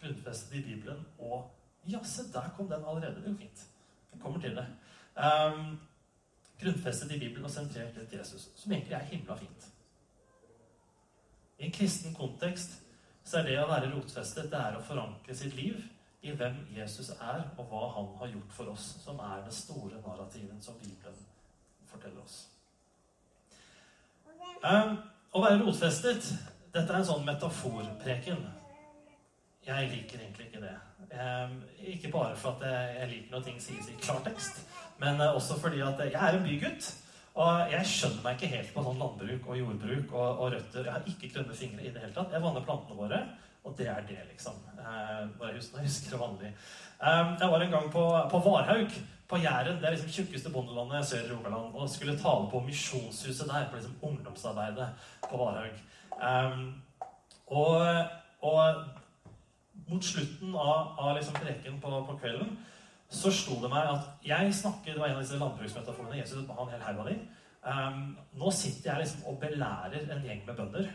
Grunnfestet 0.00 0.56
i 0.58 0.62
Bibelen 0.62 1.04
og 1.18 1.50
Ja, 1.86 1.98
se, 2.02 2.22
der 2.32 2.48
kom 2.56 2.68
den 2.68 2.84
allerede. 2.84 3.20
Det 3.20 3.28
jo 3.28 3.36
fint. 3.36 3.66
Den 4.12 4.20
kommer 4.20 4.40
til 4.40 4.54
det. 4.56 4.64
Um, 5.20 5.80
grunnfestet 6.60 7.12
i 7.12 7.18
Bibelen 7.18 7.44
og 7.44 7.50
sentrert 7.50 7.98
rundt 7.98 8.12
Jesus, 8.12 8.48
som 8.56 8.72
egentlig 8.72 8.94
er 8.94 9.04
himla 9.10 9.36
fint. 9.36 9.66
I 11.58 11.66
en 11.66 11.72
kristen 11.72 12.14
kontekst 12.14 12.80
så 13.24 13.38
er 13.38 13.42
det 13.48 13.58
å 13.60 13.68
være 13.68 13.92
rotfestet 13.92 14.48
det 14.52 14.60
er 14.60 14.78
å 14.78 14.82
forankre 14.84 15.36
sitt 15.36 15.54
liv 15.56 15.76
i 16.24 16.32
hvem 16.32 16.56
Jesus 16.72 17.10
er, 17.20 17.44
og 17.58 17.68
hva 17.68 17.84
han 17.98 18.10
har 18.22 18.32
gjort 18.32 18.56
for 18.56 18.72
oss, 18.72 18.88
som 19.04 19.20
er 19.20 19.44
det 19.44 19.52
store 19.54 20.00
narrativen 20.00 20.60
som 20.64 20.80
Bibelen 20.80 21.20
forteller 21.88 22.24
oss. 22.24 22.53
Um, 24.64 24.94
å 25.36 25.42
være 25.44 25.60
rotfestet 25.60 26.24
Dette 26.72 26.88
er 26.88 26.96
en 26.96 27.04
sånn 27.06 27.26
metaforpreken. 27.26 28.38
Jeg 29.64 29.88
liker 29.90 30.22
egentlig 30.22 30.46
ikke 30.48 30.62
det. 30.62 30.72
Um, 31.12 31.58
ikke 31.92 32.10
bare 32.10 32.34
for 32.38 32.56
at 32.56 32.96
jeg 32.98 33.10
liker 33.10 33.34
når 33.34 33.44
ting 33.44 33.60
sies 33.62 33.90
i 33.92 33.96
klartekst, 34.00 34.64
men 35.02 35.20
uh, 35.20 35.36
også 35.36 35.60
fordi 35.60 35.84
at 35.84 36.00
jeg 36.02 36.16
er 36.16 36.38
en 36.38 36.46
bygutt. 36.48 36.88
Og 37.34 37.70
jeg 37.74 37.90
skjønner 37.90 38.24
meg 38.24 38.36
ikke 38.38 38.52
helt 38.54 38.72
på 38.74 38.82
sånn 38.86 39.00
landbruk 39.02 39.46
og 39.50 39.60
jordbruk 39.60 40.12
og, 40.16 40.26
og 40.32 40.52
røtter. 40.54 40.88
Jeg 40.88 40.94
har 40.96 41.08
ikke 41.12 41.30
grønne 41.34 41.56
fingre 41.58 41.84
i 41.84 41.92
det 41.94 42.02
hele 42.02 42.14
tatt. 42.16 42.34
Jeg 42.34 42.44
vanner 42.44 42.66
plantene 42.66 42.98
våre, 42.98 43.20
og 43.64 43.74
det 43.78 43.88
er 43.88 44.00
det, 44.08 44.20
liksom. 44.30 44.52
Eh, 44.78 45.28
bare 45.38 45.54
husk, 45.56 45.74
jeg 45.74 45.88
husker 45.88 46.10
det 46.10 46.20
vanlig. 46.20 46.50
Eh, 47.02 47.36
jeg 47.40 47.50
var 47.50 47.60
en 47.60 47.70
gang 47.70 47.90
på, 47.92 48.04
på 48.30 48.38
Varhaug 48.38 48.90
på 49.28 49.36
Jæren. 49.36 49.76
Det 49.76 49.86
er 49.86 49.90
liksom 49.90 50.10
tjukkeste 50.10 50.52
bondelandet 50.52 51.06
sør 51.06 51.24
i 51.24 51.32
Rogaland. 51.32 51.74
Og 51.74 51.90
skulle 51.90 52.18
tale 52.18 52.50
på 52.50 52.60
Misjonshuset 52.60 53.48
der, 53.48 53.70
på 53.70 53.76
liksom 53.76 53.96
ungdomsarbeidet 54.02 54.88
på 55.30 55.36
Varhaug. 55.36 55.80
Um, 56.14 56.82
og, 57.46 58.04
og, 58.40 58.84
mot 59.88 60.04
slutten 60.04 60.54
av, 60.54 60.94
av 60.98 61.16
liksom 61.16 61.34
preken 61.34 61.80
på, 61.80 61.90
på, 62.08 62.18
kvelden 62.20 62.54
så 63.10 63.30
slo 63.34 63.58
det 63.60 63.68
meg 63.68 63.88
at 63.90 64.06
jeg 64.24 64.54
snakker 64.54 64.94
Det 64.94 65.00
var 65.00 65.10
en 65.10 65.18
av 65.18 65.22
disse 65.22 65.38
landbruksmetaforene. 65.38 66.18
Jesus 66.18 66.46
ba 66.48 66.56
en 66.62 66.70
hel 66.72 67.00
av 67.00 67.08
dem. 67.08 67.26
Um, 67.64 68.16
nå 68.40 68.50
sitter 68.52 68.90
jeg 68.90 69.04
liksom 69.04 69.26
og 69.30 69.40
belærer 69.40 70.08
en 70.12 70.24
gjeng 70.24 70.42
med 70.46 70.56
bønder 70.56 70.88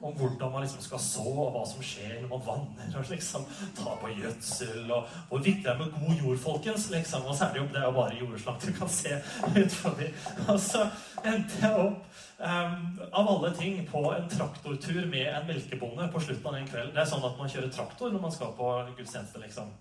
om 0.00 0.12
hvordan 0.16 0.52
man 0.52 0.62
liksom 0.62 0.82
skal 0.82 1.00
så, 1.00 1.24
og 1.24 1.54
hva 1.54 1.62
som 1.68 1.84
skjer 1.84 2.18
når 2.20 2.28
man 2.32 2.42
vanner 2.46 2.98
og 2.98 3.10
liksom 3.10 3.46
tar 3.78 3.96
på 4.00 4.10
gjødsel. 4.12 4.90
Og 4.92 5.14
hvor 5.30 5.42
viktig 5.44 5.64
det 5.64 5.72
er 5.72 5.78
med 5.80 5.94
god 5.94 6.20
jord, 6.22 6.38
folkens. 6.42 6.90
liksom, 6.90 7.24
Og 7.24 7.36
særlig 7.36 7.62
opp 7.62 7.72
det 7.72 7.80
er 7.80 7.88
jo 7.88 7.96
bare 7.96 8.18
jordeslag 8.20 8.60
du 8.66 8.72
kan 8.78 8.92
se 8.92 9.14
ut 9.56 9.78
forbi. 9.80 10.10
Og 10.48 10.60
så 10.60 10.84
endte 11.24 11.62
jeg 11.62 11.86
opp 11.86 12.04
um, 12.38 13.00
av 13.12 13.32
alle 13.34 13.54
ting 13.56 13.80
på 13.88 14.04
en 14.12 14.28
traktortur 14.36 15.02
med 15.06 15.26
en 15.32 15.48
melkebonde 15.48 16.10
på 16.12 16.20
slutten 16.20 16.52
av 16.52 16.60
den 16.60 16.68
kvelden. 16.68 16.94
Det 16.94 17.02
er 17.02 17.10
sånn 17.14 17.26
at 17.26 17.40
man 17.40 17.50
kjører 17.50 17.72
traktor 17.72 18.12
når 18.12 18.28
man 18.28 18.36
skal 18.36 18.54
på 18.58 18.76
gudstjeneste, 18.98 19.42
liksom. 19.42 19.74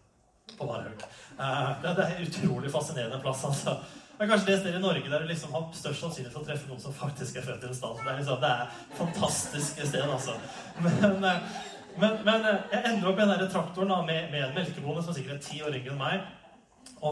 På. 0.56 0.70
Uh, 0.70 1.72
det, 1.82 1.96
det 1.98 2.04
er 2.04 2.16
en 2.16 2.28
utrolig 2.28 2.72
fascinerende 2.72 3.20
plass, 3.24 3.44
altså. 3.50 3.80
Det 4.18 4.24
er 4.24 4.30
kanskje 4.32 4.48
det 4.48 4.60
stedet 4.60 4.78
i 4.80 4.80
Norge 4.80 5.10
der 5.12 5.20
du 5.20 5.28
liksom 5.28 5.54
har 5.54 5.64
størst 5.76 6.00
sannsynlighet 6.00 6.34
for 6.34 6.40
å 6.46 6.48
treffe 6.48 6.70
noen 6.70 6.80
som 6.80 6.94
faktisk 6.96 7.36
er 7.36 7.44
født 7.44 7.64
i 7.66 7.68
en 7.68 7.76
stad. 7.76 7.98
Det 8.00 8.12
er 8.12 8.18
liksom, 8.22 8.38
det 8.40 8.52
er 8.52 8.62
et 8.64 8.70
fantastisk 8.96 9.72
sted, 9.90 10.06
altså. 10.06 10.34
Men, 10.86 11.24
eh, 11.32 11.40
men, 12.00 12.12
men 12.24 12.46
eh, 12.48 12.62
jeg 12.72 12.82
ender 12.94 13.10
opp 13.10 13.20
i 13.20 13.26
den 13.28 13.52
traktoren 13.52 13.92
da, 13.92 13.98
med, 14.08 14.32
med, 14.32 14.42
en 14.46 14.56
melkebonde 14.56 15.02
som 15.04 15.14
sikkert 15.18 15.36
er 15.36 15.44
ti 15.44 15.60
år 15.68 15.76
yngre 15.76 15.92
enn 15.92 16.00
meg, 16.00 16.18
og 17.02 17.10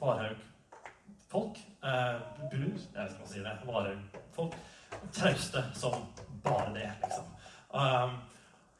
Varhaug-folk. 0.00 1.56
Eh, 1.84 2.16
brur 2.40 2.72
Jeg 2.72 2.96
vet 2.96 3.10
ikke 3.10 3.18
hva 3.18 3.24
man 3.26 3.32
sier 3.34 3.44
det. 3.44 3.54
Varhaug-folk. 3.68 4.52
Trauste 5.18 5.60
som 5.76 5.94
bare 6.46 6.70
det, 6.78 6.88
liksom. 7.04 7.26
Um, 7.72 8.12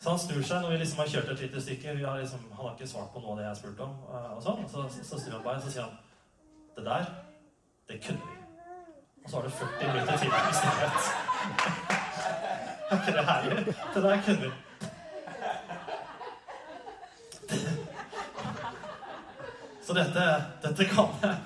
så 0.00 0.06
han 0.14 0.20
snur 0.20 0.42
seg 0.44 0.64
når 0.64 0.70
vi 0.72 0.80
liksom 0.80 1.00
har 1.04 1.12
kjørt 1.12 1.30
et 1.34 1.44
lite 1.44 1.60
stykke. 1.60 1.88
Liksom, 2.00 2.48
han 2.56 2.64
har 2.64 2.72
ikke 2.72 2.88
svart 2.88 3.12
på 3.12 3.20
noe 3.20 3.36
av 3.36 3.38
det 3.38 3.44
jeg 3.44 3.52
har 3.52 3.60
spurt 3.60 3.84
om. 3.84 3.92
Uh, 4.08 4.32
og 4.38 4.40
sånn, 4.48 4.64
så, 4.72 4.78
så, 4.88 5.04
så 5.10 5.20
snur 5.20 5.36
han 5.36 5.44
på 5.44 5.52
meg 5.52 5.60
og 5.60 5.68
sier 5.68 5.84
han 5.84 6.00
det 6.76 6.84
der, 6.84 7.04
det 7.88 8.04
kunne 8.06 8.18
vi. 8.18 8.36
Og 9.24 9.30
så 9.30 9.36
har 9.36 9.42
du 9.42 9.50
40 9.50 9.92
minutter 9.92 10.16
til 10.18 10.28
med 10.28 10.54
stillhet. 10.60 10.98
Er 12.90 12.94
ikke 13.00 13.12
det 13.18 13.24
herlig? 13.26 13.66
Det 13.94 14.02
der 14.02 14.22
kunne 14.24 14.40
vi. 14.40 14.50
Så 19.82 19.92
dette, 19.92 20.44
dette 20.62 20.84
kan 20.84 21.08
jeg. 21.22 21.36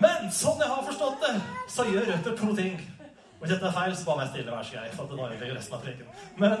Men 0.00 0.30
sånn 0.32 0.60
jeg 0.62 0.70
har 0.70 0.84
forstått 0.86 1.22
det, 1.22 1.34
så 1.70 1.86
gjør 1.88 2.10
Røtter 2.12 2.36
to 2.38 2.54
ting. 2.56 2.78
Hvis 3.40 3.50
dette 3.52 3.66
er 3.68 3.74
feil, 3.76 3.96
så 3.96 4.06
bare 4.08 4.22
vær 4.22 4.30
stille, 4.32 4.50
vær 4.50 4.66
så 4.66 4.76
grei. 4.78 4.90
For 4.94 5.10
det 5.10 5.18
ødelegger 5.18 5.58
resten 5.58 5.76
av 5.76 5.84
preken. 5.84 6.06
Men 6.40 6.54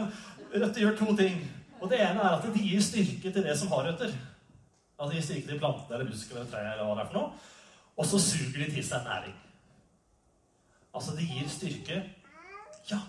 Røtter 0.54 0.80
gjør 0.82 0.96
to 0.98 1.16
ting. 1.16 1.40
Og 1.80 1.90
det 1.90 2.00
ene 2.00 2.20
er 2.20 2.36
at 2.36 2.46
de 2.54 2.64
gir 2.68 2.82
styrke 2.82 3.32
til 3.32 3.44
det 3.44 3.58
som 3.58 3.72
har 3.72 3.88
røtter. 3.88 4.12
Altså 4.98 5.16
de 5.16 5.22
styrker 5.22 5.52
de 5.52 5.58
plantene 5.58 5.96
eller 5.96 6.10
buskene 6.10 6.40
eller 6.40 6.50
trær 6.50 6.72
eller 6.72 6.86
hva 6.86 6.98
det 6.98 7.04
er 7.04 7.10
for 7.10 7.18
noe. 7.18 7.50
Og 7.96 8.06
så 8.10 8.20
suger 8.22 8.60
de 8.64 8.70
til 8.74 8.86
seg 8.86 9.06
næring. 9.06 9.34
Altså, 10.94 11.16
de 11.16 11.26
gir 11.26 11.48
styrke. 11.50 11.98
Ja. 12.90 13.00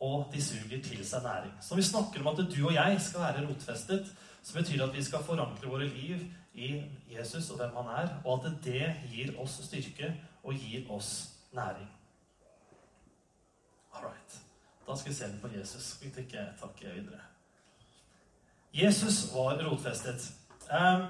Og 0.00 0.30
de 0.32 0.42
suger 0.42 0.82
til 0.82 1.06
seg 1.06 1.22
næring. 1.22 1.52
Så 1.60 1.74
når 1.74 1.82
vi 1.82 1.88
snakker 1.88 2.20
om 2.20 2.26
at 2.32 2.44
du 2.56 2.66
og 2.66 2.74
jeg 2.74 3.00
skal 3.00 3.20
være 3.20 3.46
rotfestet, 3.48 4.12
så 4.42 4.58
betyr 4.58 4.76
det 4.76 4.88
at 4.88 4.96
vi 4.96 5.04
skal 5.04 5.24
forankre 5.24 5.68
våre 5.68 5.88
liv 5.88 6.26
i 6.54 6.82
Jesus 7.10 7.50
og 7.50 7.56
hvem 7.56 7.76
han 7.76 7.90
er, 8.02 8.08
og 8.24 8.46
at 8.46 8.52
det 8.64 8.94
gir 9.12 9.34
oss 9.38 9.60
styrke 9.64 10.14
og 10.42 10.54
gir 10.54 10.90
oss 10.90 11.30
næring. 11.52 11.90
All 13.94 14.04
right. 14.04 14.40
Da 14.86 14.96
skal 14.96 15.12
vi 15.12 15.16
se 15.16 15.38
på 15.42 15.48
Jesus. 15.58 15.82
Skal 15.82 16.14
vi 16.14 16.20
ikke 16.20 16.46
takke 16.60 16.94
videre. 16.94 17.20
Jesus 18.74 19.34
var 19.34 19.58
rotfestet. 19.66 20.32
Um, 20.70 21.06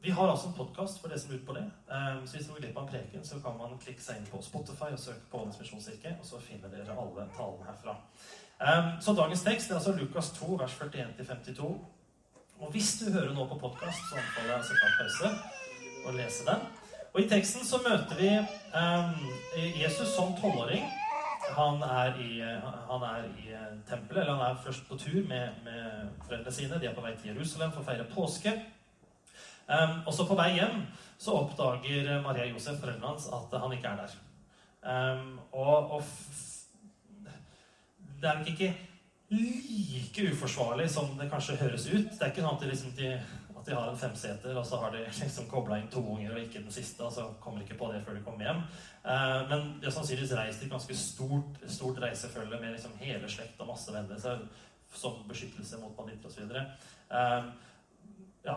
vi 0.00 0.10
har 0.10 0.30
altså 0.30 0.46
en 0.46 0.54
podkast 0.54 1.00
for 1.00 1.08
dere 1.08 1.20
som 1.22 1.30
lurer 1.30 1.44
på 1.46 1.54
det. 1.54 1.64
Um, 1.86 2.26
så 2.26 2.36
hvis 2.36 2.46
dere 2.46 2.54
går 2.54 2.62
glipp 2.62 2.78
av 2.78 2.82
en 2.82 2.88
preken, 2.90 3.24
så 3.24 3.36
kan 3.42 3.54
man 3.58 3.76
klikke 3.78 4.02
seg 4.02 4.18
inn 4.18 4.26
på 4.26 4.40
Spotify 4.42 4.88
og 4.94 4.98
søke 4.98 5.26
på 5.30 5.38
Åndens 5.38 5.58
misjonskirke, 5.62 6.16
og 6.18 6.26
så 6.26 6.40
finner 6.42 6.72
dere 6.72 6.96
alle 7.02 7.26
talene 7.36 7.66
herfra. 7.68 7.94
Um, 8.58 8.88
så 9.02 9.14
dagens 9.14 9.44
tekst 9.46 9.70
er 9.70 9.78
altså 9.78 9.94
Lukas 9.94 10.32
2, 10.38 10.48
vers 10.58 10.74
41-52. 10.80 11.68
Og 12.58 12.72
hvis 12.74 12.90
du 12.98 13.12
hører 13.14 13.30
noe 13.36 13.46
på 13.52 13.58
podkast, 13.60 14.02
så 14.08 14.18
anbefaler 14.18 14.50
jeg 14.50 14.64
å 14.64 14.68
sette 14.70 14.88
av 14.88 14.96
pause 15.02 15.28
og 16.06 16.16
lese 16.18 16.46
den. 16.48 16.64
Og 17.12 17.20
i 17.22 17.28
teksten 17.30 17.66
så 17.66 17.78
møter 17.84 18.18
vi 18.18 18.32
Jesus 19.78 20.10
som 20.16 20.34
tolvåring. 20.40 20.82
Han 21.54 21.78
er 21.82 22.18
i, 22.22 22.32
han 22.90 23.06
er 23.06 23.30
i 23.30 23.46
tempelet, 23.88 24.24
eller 24.24 24.34
han 24.34 24.50
er 24.50 24.58
først 24.64 24.90
på 24.90 24.98
tur 24.98 25.22
med, 25.30 25.62
med 25.64 26.10
foreldrene 26.26 26.54
sine. 26.54 26.82
De 26.82 26.90
er 26.90 26.98
på 26.98 27.06
vei 27.06 27.14
til 27.14 27.30
Jerusalem 27.32 27.72
for 27.72 27.82
å 27.82 27.88
feire 27.88 28.08
påske. 28.10 28.56
Um, 29.68 29.98
og 30.06 30.14
så 30.16 30.24
på 30.24 30.36
vei 30.38 30.54
hjem 30.56 30.80
så 31.20 31.34
oppdager 31.42 32.22
Maria 32.24 32.46
Josef, 32.48 32.78
foreldrene 32.80 33.10
hans, 33.10 33.26
at 33.34 33.56
han 33.60 33.72
ikke 33.74 33.90
er 33.90 34.04
der. 34.04 34.14
Um, 34.88 35.40
og, 35.52 35.90
og 35.98 36.04
det 38.20 38.28
er 38.28 38.38
nok 38.38 38.48
ikke 38.48 38.70
like 39.28 40.30
uforsvarlig 40.32 40.88
som 40.90 41.10
det 41.18 41.28
kanskje 41.30 41.58
høres 41.60 41.86
ut. 41.90 42.06
Det 42.14 42.22
er 42.22 42.32
ikke 42.32 42.44
sånn 42.44 42.56
at 42.56 42.62
de, 42.62 42.70
liksom, 42.70 42.94
de, 42.96 43.10
at 43.58 43.66
de 43.66 43.76
har 43.76 43.90
en 43.90 44.00
femseter, 44.00 44.56
og 44.56 44.64
så 44.66 44.80
har 44.80 44.94
de 44.94 45.02
liksom 45.04 45.50
kobla 45.50 45.78
inn 45.82 45.90
to 45.92 46.00
unger 46.14 46.32
og 46.32 46.40
ikke 46.46 46.62
den 46.62 46.72
siste, 46.72 47.04
og 47.04 47.12
så 47.12 47.26
kommer 47.42 47.60
de 47.60 47.68
ikke 47.68 47.80
på 47.82 47.90
det 47.92 48.00
før 48.06 48.16
de 48.16 48.24
kommer 48.24 48.48
hjem. 48.48 48.64
Uh, 49.04 49.42
men 49.50 49.68
de 49.82 49.90
har 49.90 49.94
sannsynligvis 49.98 50.34
reist 50.38 50.64
i 50.64 50.70
et 50.70 50.72
ganske 50.72 50.96
stort, 50.96 51.60
stort 51.66 52.00
reisefølge 52.06 52.62
med 52.62 52.74
liksom 52.78 52.96
hele 53.02 53.28
slekt 53.30 53.60
og 53.60 53.74
masse 53.74 53.92
venner 53.92 54.24
som 54.96 55.22
beskyttelse 55.28 55.82
mot 55.82 55.92
banditter 55.98 56.32
osv. 56.32 56.48
Uh, 57.12 57.52
ja, 58.46 58.56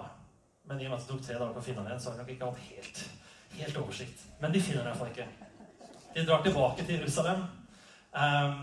men 0.71 0.81
i 0.81 0.85
og 0.87 0.93
med 0.93 0.99
at 0.99 1.07
det 1.07 1.11
tok 1.11 1.23
tre 1.25 1.35
dager 1.35 1.55
på 1.55 1.59
å 1.59 1.65
finne 1.65 1.81
den 1.81 1.89
igjen, 1.91 1.99
så 1.99 2.09
har 2.09 2.15
de 2.15 2.23
nok 2.23 2.29
ikke 2.31 2.47
hatt 2.47 2.67
helt, 2.69 3.01
helt 3.57 3.79
oversikt. 3.81 4.21
Men 4.39 4.53
de 4.53 4.61
finner 4.63 4.85
den 4.85 4.93
iallfall 4.93 5.09
ikke. 5.11 5.25
De 6.15 6.23
drar 6.27 6.45
tilbake 6.45 6.85
til 6.87 7.01
Jerusalem. 7.01 7.43
Um, 8.11 8.61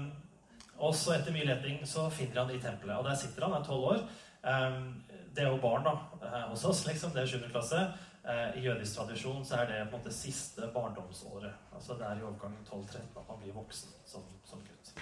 og 0.78 0.94
så 0.96 1.18
etter 1.18 1.34
mye 1.34 1.48
leting 1.48 1.82
så 1.88 2.06
finner 2.12 2.42
han 2.42 2.52
i 2.54 2.60
tempelet. 2.62 2.96
Og 2.96 3.04
der 3.04 3.18
sitter 3.20 3.44
han, 3.44 3.56
er 3.58 3.66
tolv 3.66 3.90
år. 3.92 4.00
Um, 4.40 5.02
det 5.36 5.44
er 5.44 5.50
jo 5.52 5.60
barn 5.62 5.84
da, 5.84 5.92
eh, 6.24 6.46
hos 6.50 6.64
oss, 6.64 6.86
liksom. 6.86 7.12
Det 7.12 7.22
er 7.22 7.32
7. 7.34 7.50
klasse. 7.52 7.82
Uh, 8.24 8.56
I 8.56 8.64
jødisk 8.64 8.96
tradisjon 8.96 9.44
så 9.44 9.60
er 9.60 9.68
det 9.68 9.76
på 9.90 9.96
en 9.96 10.00
måte 10.00 10.14
siste 10.14 10.70
barndomsåret. 10.74 11.52
Altså 11.74 11.94
Det 12.00 12.08
er 12.08 12.18
i 12.18 12.24
overgangen 12.24 12.64
12-13 12.64 13.20
at 13.20 13.28
man 13.28 13.38
blir 13.42 13.52
voksen 13.56 13.92
som, 14.06 14.24
som 14.44 14.64
gutt. 14.64 14.94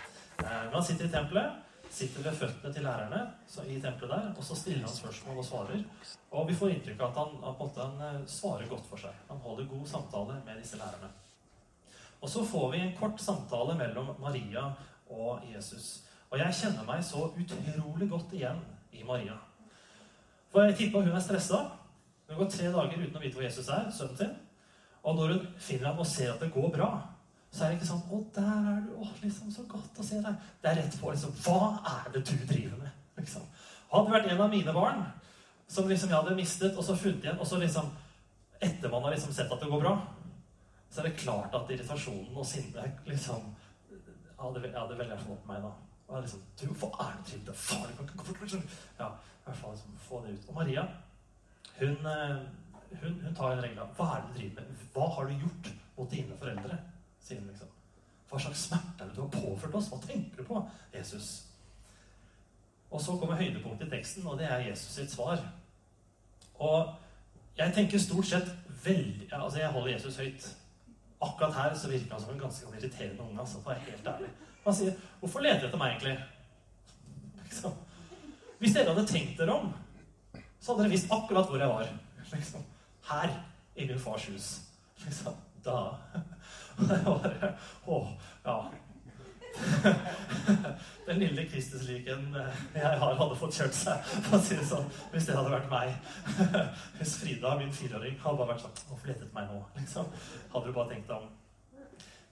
Uh, 0.43 0.65
men 0.67 0.75
han 0.75 0.85
sitter 0.85 1.07
i 1.07 1.15
tempelet 1.15 1.55
sitter 1.97 2.25
ved 2.27 2.37
føttene 2.37 2.73
til 2.75 2.85
lærerne 2.85 3.21
i 3.65 3.79
tempelet 3.81 4.11
der, 4.13 4.33
og 4.37 4.45
så 4.45 4.57
stiller 4.59 4.85
han 4.85 4.97
spørsmål 4.97 5.39
og 5.41 5.45
svarer. 5.45 5.85
Og 6.31 6.49
vi 6.49 6.57
får 6.59 6.75
inntrykk 6.75 7.01
av 7.01 7.09
at 7.09 7.21
han, 7.23 7.37
at 7.49 7.79
han 7.81 8.03
eh, 8.09 8.27
svarer 8.29 8.69
godt 8.69 8.89
for 8.91 9.01
seg. 9.01 9.15
Han 9.31 9.41
holder 9.45 9.71
god 9.71 9.87
samtale 9.89 10.37
med 10.45 10.61
disse 10.61 10.77
lærerne. 10.81 11.09
Og 12.21 12.29
så 12.29 12.45
får 12.45 12.71
vi 12.73 12.83
en 12.83 12.95
kort 12.99 13.21
samtale 13.21 13.77
mellom 13.79 14.13
Maria 14.21 14.67
og 15.11 15.41
Jesus. 15.55 16.03
Og 16.31 16.39
jeg 16.41 16.59
kjenner 16.61 16.85
meg 16.89 17.05
så 17.07 17.29
utrolig 17.31 18.09
godt 18.11 18.33
igjen 18.37 18.61
i 18.93 19.05
Maria. 19.07 19.37
For 20.53 20.67
jeg 20.67 20.77
tipper 20.77 21.07
hun 21.07 21.17
er 21.17 21.23
stressa. 21.25 21.63
Hun 22.29 22.41
går 22.41 22.51
tre 22.51 22.73
dager 22.75 23.03
uten 23.03 23.17
å 23.17 23.23
vite 23.23 23.39
hvor 23.39 23.47
Jesus 23.47 23.69
er, 23.71 23.91
sønnen 23.95 24.19
sin. 24.19 24.35
Og 25.07 25.15
når 25.17 25.37
hun 25.37 25.45
finner 25.63 25.93
ham 25.93 26.01
og 26.03 26.09
ser 26.11 26.33
at 26.33 26.43
det 26.43 26.51
går 26.53 26.73
bra, 26.75 26.91
så 27.57 27.65
er 27.65 27.73
det 27.73 27.79
ikke 27.79 27.89
sånn 27.89 28.09
'Å, 28.11 28.19
der 28.37 28.71
er 28.73 28.81
du. 28.85 28.91
Å, 29.01 29.07
liksom, 29.23 29.53
så 29.53 29.63
godt 29.69 29.99
å 29.99 30.05
se 30.05 30.21
deg.' 30.21 30.43
Det 30.63 30.71
er 30.71 30.77
rett 30.83 30.99
på 31.01 31.11
liksom 31.11 31.33
Hva 31.45 31.61
er 31.93 32.11
det 32.13 32.25
du 32.29 32.37
driver 32.47 32.77
med? 32.83 32.91
Liksom. 33.17 33.47
Hadde 33.93 34.13
vært 34.13 34.31
en 34.33 34.41
av 34.41 34.51
mine 34.51 34.73
barn 34.73 35.07
som 35.69 35.89
liksom 35.89 36.11
jeg 36.11 36.19
hadde 36.19 36.37
mistet, 36.37 36.77
og 36.77 36.85
så 36.85 36.97
funnet 36.97 37.25
igjen, 37.25 37.39
og 37.41 37.47
så 37.47 37.59
liksom 37.59 37.91
Etter 38.61 38.89
man 38.89 39.03
har 39.03 39.13
liksom 39.13 39.33
sett 39.37 39.51
at 39.53 39.61
det 39.61 39.69
går 39.69 39.81
bra, 39.83 39.91
så 40.91 41.01
er 41.01 41.09
det 41.09 41.19
klart 41.21 41.55
at 41.55 41.71
irritasjonen 41.71 42.37
og 42.37 42.47
sinnet 42.47 43.03
liksom 43.05 43.51
hadde, 44.41 44.63
Jeg 44.63 44.79
hadde 44.79 44.99
veldig 44.99 45.19
fått 45.21 45.49
meg 45.49 45.63
da. 45.63 45.73
Og 46.09 46.15
jeg 46.17 46.23
liksom, 46.23 46.45
du, 46.61 46.67
Hva 46.81 46.91
er 47.05 47.19
det 47.19 47.25
du 47.27 47.31
driver 47.31 47.53
med? 47.53 47.59
Faen, 47.67 47.91
du 47.91 48.05
kan 48.07 48.31
ikke 48.33 48.47
liksom. 48.47 48.63
Ja, 48.99 49.09
i 49.13 49.45
hvert 49.45 49.61
fall 49.61 49.75
liksom, 49.75 49.99
få 50.09 50.23
det 50.25 50.37
ut. 50.37 50.49
Og 50.49 50.55
Maria, 50.55 50.87
hun, 51.81 51.97
eh, 52.13 52.37
hun, 53.03 53.21
hun 53.25 53.35
tar 53.35 53.53
en 53.53 53.63
regel 53.65 53.83
av 53.85 53.97
Hva 53.97 54.11
er 54.15 54.23
det 54.25 54.33
du 54.33 54.39
driver 54.41 54.69
med? 54.71 54.85
Hva 54.95 55.09
har 55.17 55.29
du 55.29 55.45
gjort 55.45 55.73
mot 55.97 56.11
dine 56.11 56.39
foreldre? 56.41 56.79
Sier 57.27 57.41
han 57.41 57.51
liksom. 57.51 57.73
Hva 58.31 58.41
slags 58.43 58.65
smerte 58.69 59.05
er 59.05 59.11
det 59.11 59.17
du 59.17 59.23
har 59.23 59.35
påført 59.35 59.75
oss? 59.79 59.91
Hva 59.91 59.99
tenker 60.03 60.43
du 60.43 60.49
på, 60.49 60.63
Jesus? 60.95 61.47
Og 62.91 63.01
så 63.03 63.17
kommer 63.19 63.39
høydepunktet 63.39 63.87
i 63.87 63.91
teksten, 63.91 64.27
og 64.27 64.39
det 64.39 64.49
er 64.51 64.67
Jesus 64.69 64.95
sitt 64.95 65.11
svar. 65.11 65.43
Og 66.55 66.95
jeg 67.59 67.75
tenker 67.75 68.01
stort 68.01 68.27
sett 68.27 68.49
veldig 68.85 69.29
Altså, 69.33 69.59
jeg 69.59 69.73
holder 69.73 69.93
Jesus 69.93 70.17
høyt. 70.17 70.47
Akkurat 71.23 71.55
her 71.55 71.75
så 71.75 71.89
virker 71.91 72.13
han 72.13 72.23
som 72.23 72.35
en 72.35 72.41
ganske 72.41 72.67
irriterende 72.77 73.23
unge. 73.23 73.41
Altså, 73.41 73.61
for 73.61 73.71
å 73.71 73.75
være 73.75 73.91
helt 73.91 74.07
ærlig. 74.07 74.31
Han 74.65 74.75
sier 74.75 74.93
'Hvorfor 75.21 75.41
leter 75.41 75.59
dere 75.61 75.67
etter 75.67 75.79
meg, 75.79 75.93
egentlig?' 75.93 76.25
Liksom. 77.45 77.73
Hvis 78.59 78.75
dere 78.75 78.95
hadde 78.95 79.07
tenkt 79.07 79.39
dere 79.39 79.53
om, 79.53 79.75
så 80.61 80.73
hadde 80.73 80.83
dere 80.83 80.91
visst 80.91 81.13
akkurat 81.13 81.47
hvor 81.47 81.59
jeg 81.59 81.69
var. 81.69 81.89
Liksom. 82.33 82.65
Her 83.11 83.43
i 83.77 83.87
min 83.87 83.99
fars 83.99 84.27
hus. 84.27 84.61
Liksom. 85.05 85.35
Da 85.65 85.95
bare 86.77 87.55
Å, 87.87 88.01
ja. 88.45 88.59
Den 91.07 91.19
lille 91.23 91.47
Kristusliken 91.49 92.35
eh, 92.37 92.59
jeg 92.75 92.99
har, 93.01 93.15
hadde 93.21 93.39
fått 93.39 93.57
kjørt 93.57 93.77
seg, 93.77 94.11
for 94.27 94.37
å 94.39 94.43
si 94.45 94.59
det 94.59 94.67
sånn, 94.69 94.89
hvis 95.13 95.29
det 95.29 95.37
hadde 95.39 95.55
vært 95.55 95.71
meg. 95.71 95.95
Hvis 96.99 97.17
Frida, 97.23 97.55
min 97.61 97.73
fireåring, 97.73 98.19
hadde 98.21 98.41
bare 98.43 98.53
vært 98.53 98.65
sånn 98.67 98.77
Hvorfor 98.91 99.11
lette 99.11 99.25
etter 99.25 99.37
meg 99.37 99.49
nå? 99.53 99.63
Liksom. 99.79 100.13
Hadde 100.53 100.69
du 100.69 100.77
bare 100.77 100.93
tenkt 100.93 101.11
deg 101.11 101.25
om. 101.25 101.33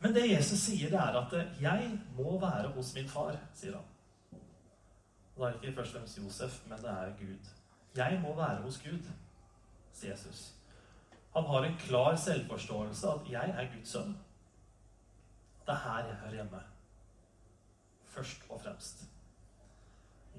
Men 0.04 0.16
det 0.16 0.26
Jesus 0.28 0.60
sier, 0.66 0.90
det 0.92 1.00
er 1.00 1.16
at 1.16 1.32
'jeg 1.60 1.92
må 2.16 2.38
være 2.40 2.68
hos 2.74 2.94
min 2.94 3.08
far', 3.08 3.38
sier 3.56 3.78
han. 3.78 4.40
Og 5.34 5.40
da 5.40 5.46
er 5.46 5.52
det 5.52 5.62
ikke 5.62 5.76
først 5.78 5.94
og 5.94 6.00
fremst 6.00 6.18
Josef, 6.18 6.60
men 6.68 6.78
det 6.78 6.90
er 6.90 7.14
Gud. 7.18 7.48
Jeg 7.96 8.20
må 8.22 8.34
være 8.36 8.62
hos 8.62 8.78
Gud, 8.84 9.08
sier 9.92 10.10
Jesus. 10.10 10.54
Han 11.34 11.44
har 11.44 11.64
en 11.64 11.78
klar 11.78 12.16
selvforståelse 12.16 13.08
at 13.08 13.30
'jeg 13.30 13.54
er 13.56 13.66
Guds 13.74 13.96
sønn'. 13.96 14.14
Det 15.64 15.74
er 15.74 15.82
her 15.86 16.08
jeg 16.08 16.20
hører 16.22 16.38
hjemme. 16.40 16.62
Først 18.14 18.48
og 18.48 18.60
fremst. 18.60 19.04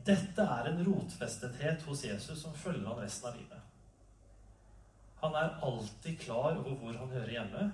Dette 0.06 0.44
er 0.58 0.70
en 0.70 0.84
rotfestethet 0.86 1.82
hos 1.88 2.04
Jesus 2.06 2.42
som 2.42 2.54
følger 2.54 2.88
han 2.88 3.02
resten 3.02 3.30
av 3.30 3.40
livet. 3.40 3.62
Han 5.24 5.36
er 5.40 5.58
alltid 5.66 6.20
klar 6.20 6.52
over 6.52 6.76
hvor 6.78 6.98
han 7.00 7.14
hører 7.16 7.32
hjemme, 7.32 7.66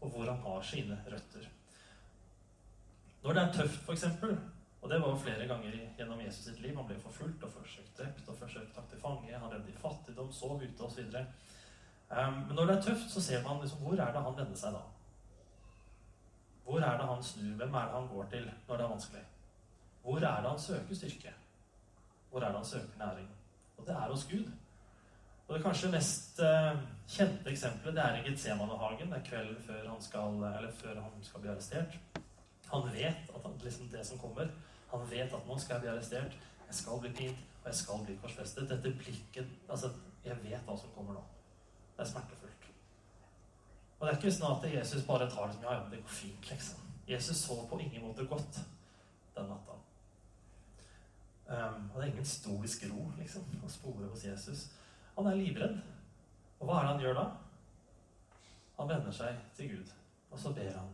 og 0.00 0.10
hvor 0.10 0.30
han 0.30 0.40
har 0.42 0.62
sine 0.62 0.98
røtter. 1.06 1.48
Når 3.22 3.34
det 3.34 3.42
er 3.42 3.52
tøft, 3.52 3.82
f.eks., 3.84 4.04
og 4.80 4.90
det 4.90 5.00
var 5.02 5.08
jo 5.08 5.22
flere 5.22 5.46
ganger 5.50 5.74
gjennom 5.98 6.20
Jesus 6.22 6.44
sitt 6.46 6.60
liv 6.62 6.76
Han 6.76 6.86
ble 6.86 6.96
forfulgt 7.02 7.42
og 7.42 7.50
forsøkt 7.50 7.96
drept 7.98 8.28
og 8.30 8.36
forsøkt 8.38 8.74
tatt 8.76 8.86
til 8.92 9.00
fange. 9.02 9.32
Han 9.34 9.50
levde 9.50 9.72
i 9.72 9.80
fattigdom, 9.82 10.30
sov 10.32 10.62
ute 10.62 10.84
osv. 10.86 11.16
Um, 12.08 12.36
men 12.46 12.54
når 12.54 12.66
det 12.70 12.76
er 12.76 12.84
tøft, 12.86 13.10
så 13.10 13.20
ser 13.20 13.42
man 13.42 13.58
liksom, 13.60 13.82
hvor 13.82 13.98
er 13.98 14.12
det 14.14 14.22
han 14.22 14.36
vender 14.38 14.60
seg 14.60 14.76
da? 14.76 14.84
Hvor 16.68 16.80
er 16.80 16.96
det 16.98 17.06
han 17.08 17.22
snur? 17.22 17.56
Hvem 17.56 17.74
er 17.74 17.84
det 17.84 17.94
han 17.94 18.08
går 18.08 18.24
til 18.30 18.50
når 18.68 18.76
det 18.76 18.84
er 18.84 18.88
vanskelig? 18.88 19.22
Hvor 20.02 20.16
er 20.16 20.40
det 20.42 20.50
han 20.50 20.58
søker 20.58 20.94
styrke? 20.94 21.34
Hvor 22.30 22.40
er 22.40 22.46
det 22.46 22.56
han 22.56 22.64
søker 22.64 22.98
næring? 22.98 23.28
Og 23.78 23.86
det 23.86 23.94
er 23.94 24.10
hos 24.10 24.24
Gud. 24.30 24.50
Og 25.48 25.54
det 25.54 25.62
kanskje 25.64 25.90
mest 25.90 26.40
uh, 26.44 26.80
kjente 27.08 27.50
eksempelet 27.50 27.94
det 27.96 28.04
er 28.04 28.16
i 28.16 28.24
Getsemanehagen. 28.26 29.12
Det 29.12 29.18
er 29.18 29.24
kvelden 29.30 29.62
før 29.66 29.88
han 29.90 30.02
skal, 30.02 30.44
før 30.80 31.00
han 31.00 31.22
skal 31.22 31.40
bli 31.40 31.50
arrestert. 31.50 31.98
Han 32.72 32.92
vet 32.92 33.32
at 33.36 33.42
han, 33.44 33.54
liksom 33.64 33.88
det 33.88 34.06
som 34.06 34.18
kommer. 34.18 34.46
Han 34.90 35.10
vet 35.10 35.32
at 35.32 35.46
nå 35.46 35.58
skal 35.58 35.74
jeg 35.74 35.80
bli 35.80 35.90
arrestert, 35.90 36.36
jeg 36.66 36.74
skal 36.74 37.00
bli 37.00 37.12
pint, 37.12 37.38
og 37.62 37.66
jeg 37.66 37.74
skal 37.74 38.04
bli 38.04 38.18
korsfestet. 38.22 38.68
Dette 38.68 38.94
blikket 38.98 39.48
altså, 39.68 39.90
Jeg 40.24 40.36
vet 40.42 40.64
hva 40.66 40.76
som 40.76 40.90
kommer 40.96 41.14
nå. 41.14 41.22
Det 41.96 42.04
er 42.04 42.08
smertefullt. 42.10 42.47
Og 43.98 44.06
det 44.06 44.12
er 44.12 44.18
ikke 44.20 44.30
sånn 44.34 44.54
at 44.54 44.66
Jesus 44.70 45.06
bare 45.06 45.26
tar 45.30 45.48
det 45.48 45.56
som 45.56 45.64
ja, 45.66 45.74
ja, 45.74 45.86
det 45.90 46.02
går 46.04 46.14
fint, 46.20 46.50
liksom. 46.50 46.84
Jesus 47.08 47.40
så 47.40 47.56
på 47.66 47.80
ingen 47.80 48.04
måte 48.04 48.26
godt 48.28 48.60
den 49.34 49.48
natta. 49.48 49.74
Um, 51.48 51.88
og 51.90 51.96
det 51.96 52.04
er 52.04 52.10
ingen 52.12 52.28
stoisk 52.28 52.84
ro 52.90 53.06
liksom, 53.16 53.46
å 53.64 53.70
spore 53.72 54.10
hos 54.10 54.26
Jesus. 54.26 54.66
Han 55.16 55.26
er 55.30 55.38
livredd. 55.40 55.78
Og 56.58 56.68
hva 56.68 56.78
er 56.78 56.84
det 56.84 56.92
han 56.92 57.04
gjør 57.06 57.18
da? 57.18 57.26
Han 58.78 58.90
vender 58.90 59.14
seg 59.14 59.38
til 59.56 59.72
Gud, 59.72 59.92
og 60.30 60.38
så 60.38 60.52
ber 60.54 60.74
han. 60.76 60.90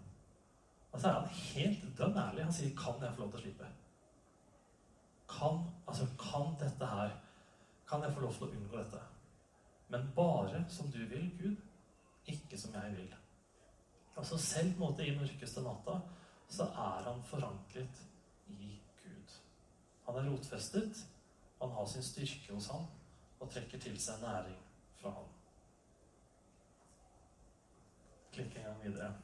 Og 0.92 1.00
så 1.00 1.11
er 1.11 1.18
han 1.18 1.32
helt 1.34 1.84
dønn 1.99 2.16
ærlig. 2.16 2.44
Han 2.44 2.52
sier, 2.52 2.76
'Kan 2.76 3.02
jeg 3.02 3.14
få 3.14 3.20
lov 3.20 3.30
til 3.30 3.40
å 3.40 3.42
slippe?' 3.42 3.73
Kan, 5.28 5.64
altså, 5.88 6.06
kan 6.18 6.54
dette 6.61 6.87
her 6.87 7.11
Kan 7.88 8.02
jeg 8.02 8.12
få 8.14 8.20
lov 8.20 8.32
til 8.32 8.46
å 8.46 8.50
unngå 8.50 8.76
dette? 8.76 9.00
Men 9.88 10.12
bare 10.16 10.64
som 10.68 10.90
du 10.90 10.99
vil, 11.06 11.30
Gud, 11.42 11.56
ikke 12.26 12.59
som 12.59 12.75
jeg 12.75 12.97
vil. 12.97 13.14
Altså 14.16 14.38
Selv 14.38 14.78
måte 14.78 15.07
i 15.07 15.16
mørkeste 15.19 15.62
natta 15.62 15.99
så 16.49 16.64
er 16.64 17.09
han 17.09 17.23
forankret 17.26 18.02
i 18.47 18.78
Gud. 19.02 19.37
Han 20.07 20.14
er 20.21 20.31
rotfestet. 20.31 21.07
Han 21.61 21.71
har 21.71 21.87
sin 21.87 22.02
styrke 22.02 22.54
hos 22.54 22.66
ham 22.69 22.87
og 23.40 23.50
trekker 23.50 23.78
til 23.78 23.97
seg 24.00 24.21
næring 24.21 24.57
fra 25.00 25.11
ham. 25.11 25.31
Klikk 28.33 28.57
en 28.57 28.62
gang 28.62 28.83
videre. 28.85 29.14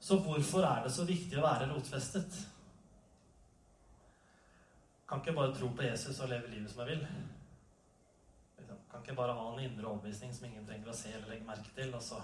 Så 0.00 0.18
hvorfor 0.20 0.60
er 0.60 0.82
det 0.84 0.92
så 0.92 1.04
viktig 1.08 1.38
å 1.38 1.46
være 1.46 1.70
rotfestet? 1.72 2.40
Kan 5.08 5.20
ikke 5.20 5.36
bare 5.36 5.54
tro 5.56 5.70
på 5.76 5.86
Jesus 5.86 6.20
og 6.20 6.28
leve 6.28 6.50
livet 6.50 6.70
som 6.70 6.82
jeg 6.84 6.96
vil. 6.96 7.06
Kan 8.94 9.02
ikke 9.02 9.16
bare 9.18 9.34
ha 9.34 9.46
en 9.50 9.58
indre 9.58 9.88
overbevisning 9.90 10.30
som 10.34 10.44
ingen 10.46 10.66
trenger 10.66 10.92
å 10.92 10.94
se 10.94 11.10
eller 11.10 11.32
legge 11.32 11.48
merke 11.48 11.72
til. 11.74 11.90
Og 11.98 12.02
så 12.02 12.20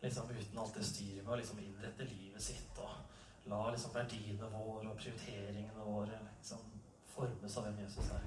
liksom 0.00 0.30
uten 0.30 0.58
alt 0.62 0.78
det 0.78 0.86
styret 0.88 1.24
med 1.24 1.34
å 1.34 1.36
liksom 1.36 1.60
innrette 1.60 2.06
livet 2.08 2.42
sitt 2.42 2.80
og 2.80 3.50
la 3.50 3.58
liksom 3.70 3.92
verdiene 3.92 4.48
våre 4.54 4.88
og 4.88 4.96
prioriteringene 4.96 5.84
våre 5.84 6.16
liksom 6.30 6.64
formes 7.12 7.58
av 7.60 7.68
hvem 7.68 7.82
Jesus 7.84 8.08
er. 8.16 8.24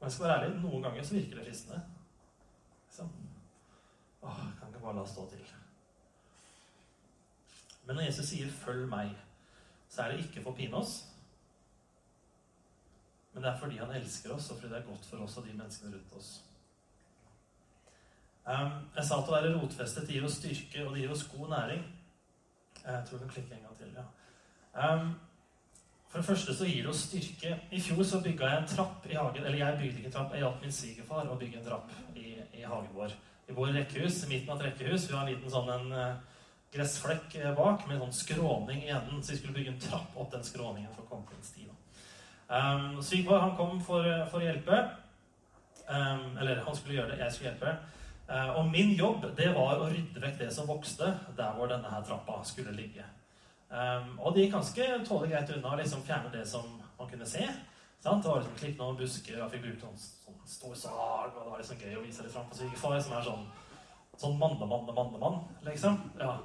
Men 0.00 0.08
jeg 0.08 0.16
skal 0.16 0.26
være 0.26 0.38
ærlig, 0.40 0.58
noen 0.64 0.82
ganger 0.82 1.06
så 1.06 1.14
virker 1.14 1.38
det 1.38 1.46
fristende. 1.46 1.80
Liksom. 2.88 3.12
Åh, 4.26 4.40
kan 4.58 4.72
ikke 4.72 4.82
bare 4.82 4.98
la 4.98 5.06
stå 5.06 5.28
til. 5.30 5.46
Men 7.86 7.96
når 7.96 8.08
Jesus 8.10 8.28
sier 8.28 8.50
'følg 8.50 8.88
meg', 8.90 9.16
så 9.88 10.02
er 10.02 10.12
det 10.12 10.24
ikke 10.24 10.42
for 10.42 10.50
å 10.50 10.56
pine 10.56 10.76
oss. 10.76 11.08
Men 13.32 13.42
det 13.42 13.50
er 13.50 13.58
fordi 13.60 13.78
han 13.80 13.94
elsker 13.96 14.34
oss, 14.34 14.50
og 14.50 14.58
fordi 14.58 14.72
det 14.72 14.80
er 14.80 14.88
godt 14.88 15.06
for 15.08 15.24
oss 15.24 15.36
og 15.40 15.46
de 15.46 15.54
menneskene 15.56 15.94
rundt 15.94 16.16
oss. 16.18 16.30
Um, 18.42 18.72
jeg 18.96 19.04
sa 19.06 19.20
at 19.20 19.28
å 19.30 19.34
være 19.36 19.52
rotfestet 19.54 20.08
gir 20.10 20.24
oss 20.26 20.40
styrke, 20.40 20.84
og 20.84 20.94
det 20.94 21.04
gir 21.04 21.12
oss 21.14 21.28
god 21.30 21.52
næring. 21.52 21.84
Jeg 22.82 23.04
tror 23.08 23.22
den 23.22 23.30
klikker 23.30 23.56
en 23.56 23.68
gang 23.68 23.76
til, 23.78 23.92
ja. 23.96 24.08
Um, 24.72 25.12
for 26.10 26.20
det 26.20 26.26
første 26.26 26.54
så 26.56 26.66
gir 26.68 26.82
det 26.82 26.90
oss 26.92 27.06
styrke. 27.06 27.54
I 27.72 27.80
fjor 27.80 28.02
så 28.04 28.20
bygga 28.20 28.48
jeg 28.50 28.62
en 28.62 28.68
trapp 28.68 29.06
i 29.08 29.14
hagen. 29.16 29.46
Eller 29.46 29.62
jeg 29.62 29.78
bygde 29.78 30.02
ikke 30.02 30.10
en 30.10 30.16
trapp, 30.18 30.34
jeg 30.34 30.44
hjalp 30.44 30.58
min 30.60 30.74
svigerfar 30.76 31.30
å 31.30 31.38
bygge 31.40 31.60
en 31.60 31.68
trapp 31.70 31.94
i, 32.12 32.34
i, 32.58 32.66
hagen 32.66 32.90
vår. 32.92 33.14
I 33.48 33.56
vår 33.56 33.72
rekkehus, 33.78 34.18
i 34.26 34.28
midten 34.34 34.52
av 34.52 34.60
et 34.60 34.66
rekkehus. 34.66 35.06
Vi 35.08 35.16
har 35.16 35.24
en 35.24 35.32
liten 35.32 35.54
sånn 35.54 35.72
en 35.72 35.94
uh, 35.96 36.42
gressflekk 36.74 37.38
eh, 37.40 37.54
bak 37.56 37.86
med 37.86 37.96
en 37.96 38.04
sånn 38.04 38.18
skråning 38.18 38.84
i 38.84 38.92
enden. 38.92 39.22
Så 39.24 39.32
vi 39.32 39.40
skulle 39.40 39.56
bygge 39.56 39.72
en 39.72 39.80
trapp 39.86 40.18
opp 40.20 40.34
den 40.34 40.44
skråningen 40.44 40.92
for 40.92 41.06
å 41.06 41.14
komme. 41.14 41.22
Um, 42.52 43.02
Sigvard 43.02 43.40
han 43.40 43.56
kom 43.56 43.80
for, 43.80 44.04
eh, 44.04 44.26
for, 44.28 44.42
å 44.42 44.44
hjelpe. 44.44 44.82
Um, 45.88 46.36
eller 46.36 46.60
han 46.66 46.76
skulle 46.76 46.98
gjøre 46.98 47.14
det, 47.14 47.22
jeg 47.24 47.32
skulle 47.32 47.50
hjelpe. 47.52 47.72
Uh, 48.28 48.50
og 48.60 48.68
min 48.70 48.92
jobb 48.96 49.24
det 49.36 49.48
var 49.56 49.80
å 49.80 49.88
rydde 49.88 50.20
vekk 50.20 50.38
det 50.44 50.50
som 50.54 50.68
vokste 50.68 51.08
der 51.36 51.56
hvor 51.56 51.68
denne 51.72 51.90
her 51.90 52.04
trappa 52.06 52.38
skulle 52.44 52.74
ligge. 52.76 53.04
Um, 53.72 54.18
og 54.20 54.34
de 54.34 54.44
gikk 54.44 54.54
ganske 54.54 54.88
tålelig 55.08 55.32
greit 55.32 55.54
unna 55.56 55.72
å 55.72 55.80
liksom 55.80 56.04
fjerne 56.04 56.32
det 56.32 56.44
som 56.48 56.68
man 56.98 57.08
kunne 57.08 57.28
se. 57.28 57.46
Sant? 58.02 58.22
Det 58.22 58.28
var 58.30 58.42
liksom 58.42 58.60
klippet 58.60 58.84
noen 58.84 59.00
busker, 59.00 59.38
og 59.38 59.42
jeg 59.46 59.54
fikk 59.54 59.66
brukt 59.66 59.84
noen 59.86 60.00
sånn 60.02 60.46
stor 60.52 60.76
sag, 60.76 61.32
og 61.32 61.40
det 61.40 61.50
var 61.50 61.60
liksom 61.62 61.82
gøy 61.82 61.96
å 61.96 62.04
vise 62.04 62.24
det 62.26 62.32
fram 62.34 62.48
for 62.50 62.60
svigerfar, 62.60 63.00
som 63.00 63.16
er 63.16 63.28
sånn 63.30 63.50
sånn 64.20 64.38
mannemann 64.38 64.90
mannemann, 64.92 65.38
liksom. 65.64 65.98
Ja. 66.20 66.36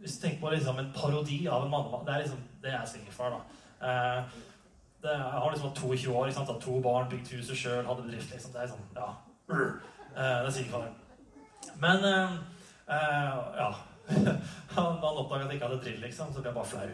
Hvis 0.00 0.16
du 0.18 0.24
tenker 0.24 0.40
på 0.42 0.50
liksom 0.50 0.78
en 0.80 0.88
parodi 0.92 1.42
av 1.46 1.62
en 1.62 1.70
mannemann 1.70 2.06
Det 2.06 2.14
er 2.14 2.22
liksom, 2.24 2.40
det 2.62 2.72
er 2.74 2.86
svigerfar, 2.88 3.36
da. 3.36 3.42
Uh, 3.78 4.38
det, 5.02 5.14
jeg 5.14 5.40
har 5.42 5.50
liksom 5.50 5.74
22 5.74 6.14
år, 6.16 6.26
ikke 6.26 6.38
sant? 6.38 6.48
Hatt 6.52 6.62
to 6.62 6.80
barn, 6.82 7.10
bygd 7.10 7.34
huset 7.36 7.56
sjøl, 7.58 7.84
hadde 7.86 8.06
bedrift. 8.06 8.32
liksom, 8.32 8.52
Det 8.52 8.62
er 8.62 8.72
sånn, 8.72 8.88
ja. 8.96 9.10
Uh, 9.48 9.68
det 10.14 10.48
er 10.48 10.50
svigerfar. 10.56 10.88
Men 11.78 12.08
uh, 12.08 12.32
ja 13.58 13.70
han, 14.74 14.84
han 15.02 15.16
oppdaga 15.20 15.44
at 15.44 15.50
jeg 15.50 15.58
ikke 15.58 15.66
hadde 15.66 15.80
drill, 15.84 15.98
liksom, 16.00 16.30
så 16.32 16.40
ble 16.40 16.48
jeg 16.48 16.56
bare 16.56 16.70
flau. 16.70 16.86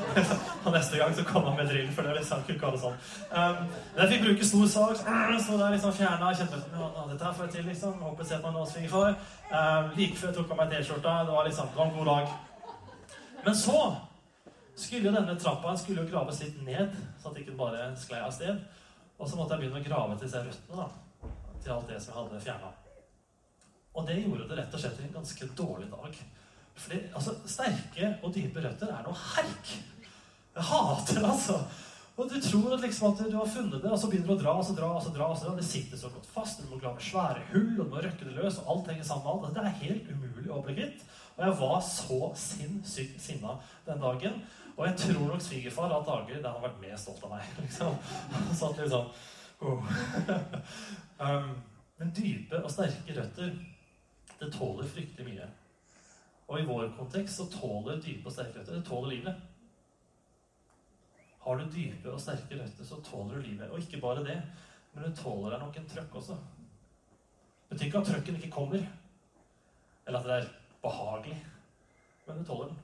og 0.64 0.72
neste 0.76 1.00
gang 1.00 1.14
så 1.16 1.24
kom 1.26 1.48
han 1.48 1.56
med 1.58 1.70
drill, 1.70 1.88
for 1.96 2.06
det 2.06 2.14
liksom, 2.20 2.44
kunne 2.46 2.58
ikke 2.58 2.70
det 2.76 2.82
sånn. 2.84 2.98
Um, 3.34 3.72
jeg 3.98 4.10
fikk 4.12 4.24
bruke 4.26 4.48
stor 4.50 4.66
sag, 4.74 4.94
så 5.46 5.58
det 5.58 5.70
liksom 5.74 5.96
fjerna 5.98 6.30
kjente 6.30 6.60
liksom, 6.60 6.80
ja, 6.84 7.06
dette 7.10 7.26
her 7.26 7.36
får 7.38 7.48
jeg 7.48 7.54
til, 7.56 7.68
liksom. 7.72 8.00
Håper 8.06 8.28
ser 8.30 8.42
man 8.44 8.54
noe 8.58 8.88
for. 8.94 9.20
Um, 9.50 9.92
like 9.98 10.20
før 10.20 10.30
jeg 10.30 10.38
tok 10.38 10.54
av 10.54 10.60
meg 10.62 10.74
T-skjorta. 10.74 11.16
Det 11.26 11.38
var 11.38 11.48
liksom, 11.50 11.72
det 11.72 11.80
var 11.80 11.90
en 11.90 11.96
god 11.98 12.10
dag. 12.12 12.34
Men 13.44 13.58
så 13.64 13.80
skulle 14.74 15.08
jo 15.08 15.14
denne 15.14 15.36
trappa 15.40 15.74
skulle 15.78 16.02
jo 16.02 16.10
graves 16.10 16.40
litt 16.42 16.62
ned, 16.66 16.94
så 17.22 17.30
at 17.30 17.40
ikke 17.42 17.56
bare 17.58 17.92
sklei 18.00 18.22
av 18.24 18.32
sted. 18.34 18.60
Og 19.18 19.28
så 19.30 19.38
måtte 19.38 19.54
jeg 19.54 19.64
begynne 19.64 19.82
å 19.82 19.86
grave 19.86 20.16
til 20.16 20.26
disse 20.26 20.42
røttene, 20.42 20.84
da. 20.84 21.30
Til 21.62 21.76
alt 21.76 21.90
det 21.90 22.00
som 22.02 22.12
jeg 22.12 22.18
hadde 22.18 22.42
fjerna. 22.44 22.72
Og 23.94 24.06
det 24.08 24.18
gjorde 24.18 24.48
det 24.50 24.58
rett 24.58 24.74
og 24.74 24.82
slett 24.82 24.96
til 24.98 25.06
en 25.06 25.16
ganske 25.20 25.48
dårlig 25.60 25.88
dag. 25.92 26.20
Fordi 26.74 27.00
altså, 27.14 27.36
sterke 27.46 28.14
og 28.26 28.34
dype 28.34 28.62
røtter 28.64 28.90
er 28.90 29.04
noe 29.06 29.18
herk. 29.34 29.74
Jeg 30.54 30.68
hater 30.70 31.20
det, 31.20 31.28
altså. 31.30 31.60
Og 32.14 32.30
du 32.30 32.36
tror 32.38 32.74
at, 32.76 32.82
liksom 32.84 33.08
at 33.10 33.22
du 33.26 33.36
har 33.36 33.48
funnet 33.50 33.80
det, 33.82 33.90
og 33.90 33.98
så 33.98 34.10
begynner 34.10 34.28
du 34.30 34.34
å 34.36 34.42
dra 34.42 34.52
og 34.58 34.66
så 34.66 34.74
dra. 34.74 34.90
og 34.94 35.02
så 35.02 35.10
dra, 35.14 35.30
og 35.30 35.38
så 35.38 35.48
dra. 35.48 35.54
Det 35.58 35.66
sitter 35.66 35.98
så 35.98 36.10
godt 36.14 36.28
fast. 36.30 36.62
Du 36.62 36.70
må 36.70 36.78
grave 36.82 37.02
svære 37.02 37.42
hull, 37.52 37.72
og 37.78 37.86
du 37.86 37.94
må 37.94 38.02
røkke 38.02 38.26
det 38.26 38.36
løs, 38.36 38.60
og 38.62 38.70
alt 38.74 38.90
henger 38.92 39.08
sammen 39.08 39.24
med 39.24 39.32
alt. 39.32 39.48
Altså, 39.48 39.56
det 39.56 39.64
er 39.64 39.80
helt 39.82 40.12
umulig 40.12 40.50
å 40.50 40.60
bli 40.62 40.76
kvitt. 40.78 41.06
Og 41.34 41.42
jeg 41.42 41.56
var 41.58 41.80
så 41.82 42.20
sinnssykt 42.38 43.22
sinna 43.22 43.56
den 43.88 44.02
dagen. 44.02 44.38
Og 44.76 44.86
jeg 44.88 44.96
tror 44.98 45.26
nok 45.28 45.42
svigerfar 45.42 45.92
at 45.94 46.06
dager 46.06 46.42
der 46.42 46.50
han 46.50 46.64
vært 46.64 46.80
mer 46.82 46.96
stolt 46.98 47.22
av 47.26 47.34
meg. 47.36 47.50
liksom. 47.62 47.98
Satt 48.58 48.80
litt 48.80 48.90
sånn 48.90 49.10
oh. 49.62 49.92
um, 51.24 51.52
Men 52.00 52.14
dype 52.16 52.58
og 52.58 52.72
sterke 52.72 53.14
røtter, 53.14 53.52
det 54.40 54.50
tåler 54.54 54.88
fryktelig 54.90 55.28
mye. 55.28 55.50
Og 56.50 56.60
i 56.60 56.66
vår 56.68 56.90
kontekst 56.98 57.38
så 57.38 57.46
tåler 57.52 58.02
dype 58.02 58.28
og 58.28 58.34
sterke 58.34 58.58
røtter 58.58 58.80
det 58.80 58.86
tåler 58.88 59.14
livet. 59.14 59.44
Har 61.44 61.60
du 61.60 61.68
dype 61.68 62.08
og 62.10 62.20
sterke 62.20 62.56
røtter, 62.56 62.86
så 62.88 62.98
tåler 63.04 63.36
du 63.36 63.46
livet. 63.46 63.70
Og 63.70 63.78
ikke 63.78 64.00
bare 64.00 64.24
det, 64.24 64.38
men 64.94 65.04
du 65.04 65.16
tåler 65.18 65.54
deg 65.54 65.62
nok 65.62 65.78
en 65.78 65.88
trøkk 65.92 66.18
også. 66.20 66.36
Det 67.68 67.76
betyr 67.76 67.90
ikke 67.90 68.00
at 68.00 68.08
trøkken 68.10 68.38
ikke 68.38 68.50
kommer, 68.54 68.86
eller 70.06 70.18
at 70.18 70.28
det 70.28 70.36
er 70.38 70.50
behagelig. 70.82 71.38
men 72.26 72.38
du 72.38 72.44
tåler 72.44 72.72
den. 72.72 72.82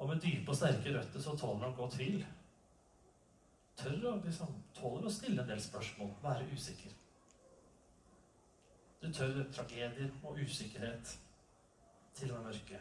Og 0.00 0.08
med 0.08 0.20
dype 0.24 0.48
og 0.50 0.56
sterke 0.56 0.94
røtter 0.94 1.20
så 1.20 1.34
tåler 1.36 1.66
han 1.66 1.74
å 1.74 1.76
gå 1.76 1.88
tvil. 1.92 2.22
Tør 3.80 4.06
å, 4.08 4.14
liksom, 4.24 4.54
tåler 4.76 5.08
å 5.08 5.12
stille 5.12 5.42
en 5.42 5.50
del 5.50 5.60
spørsmål, 5.60 6.14
være 6.22 6.48
usikker. 6.52 6.94
Du 9.00 9.08
tør 9.12 9.42
tragedier 9.52 10.08
og 10.24 10.40
usikkerhet, 10.40 11.12
til 12.16 12.32
og 12.32 12.40
med 12.40 12.50
mørke. 12.50 12.80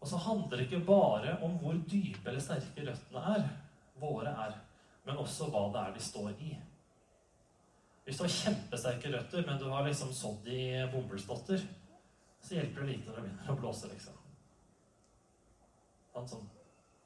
Og 0.00 0.08
så 0.08 0.18
handler 0.24 0.56
det 0.56 0.66
ikke 0.66 0.84
bare 0.88 1.36
om 1.44 1.56
hvor 1.60 1.76
dype 1.88 2.28
eller 2.28 2.42
sterke 2.44 2.84
røttene 2.88 3.24
er, 3.36 3.46
våre 4.00 4.32
er, 4.46 4.56
men 5.04 5.20
også 5.20 5.48
hva 5.52 5.66
det 5.72 5.82
er 5.84 5.96
de 5.96 6.04
står 6.04 6.30
i. 6.44 6.54
Hvis 8.04 8.18
du 8.18 8.24
har 8.24 8.36
kjempesterke 8.36 9.12
røtter, 9.12 9.44
men 9.46 9.60
du 9.60 9.68
har 9.72 9.84
liksom 9.86 10.12
sådd 10.16 10.48
i 10.48 10.62
bomullsdotter, 10.92 11.60
så 12.40 12.56
hjelper 12.56 12.82
det 12.82 12.94
lite 12.94 13.10
når 13.10 13.20
det 13.20 13.26
begynner 13.28 13.52
å 13.52 13.60
blåse, 13.60 13.92
liksom. 13.92 14.19
Sånn 16.10 16.28
som 16.28 16.48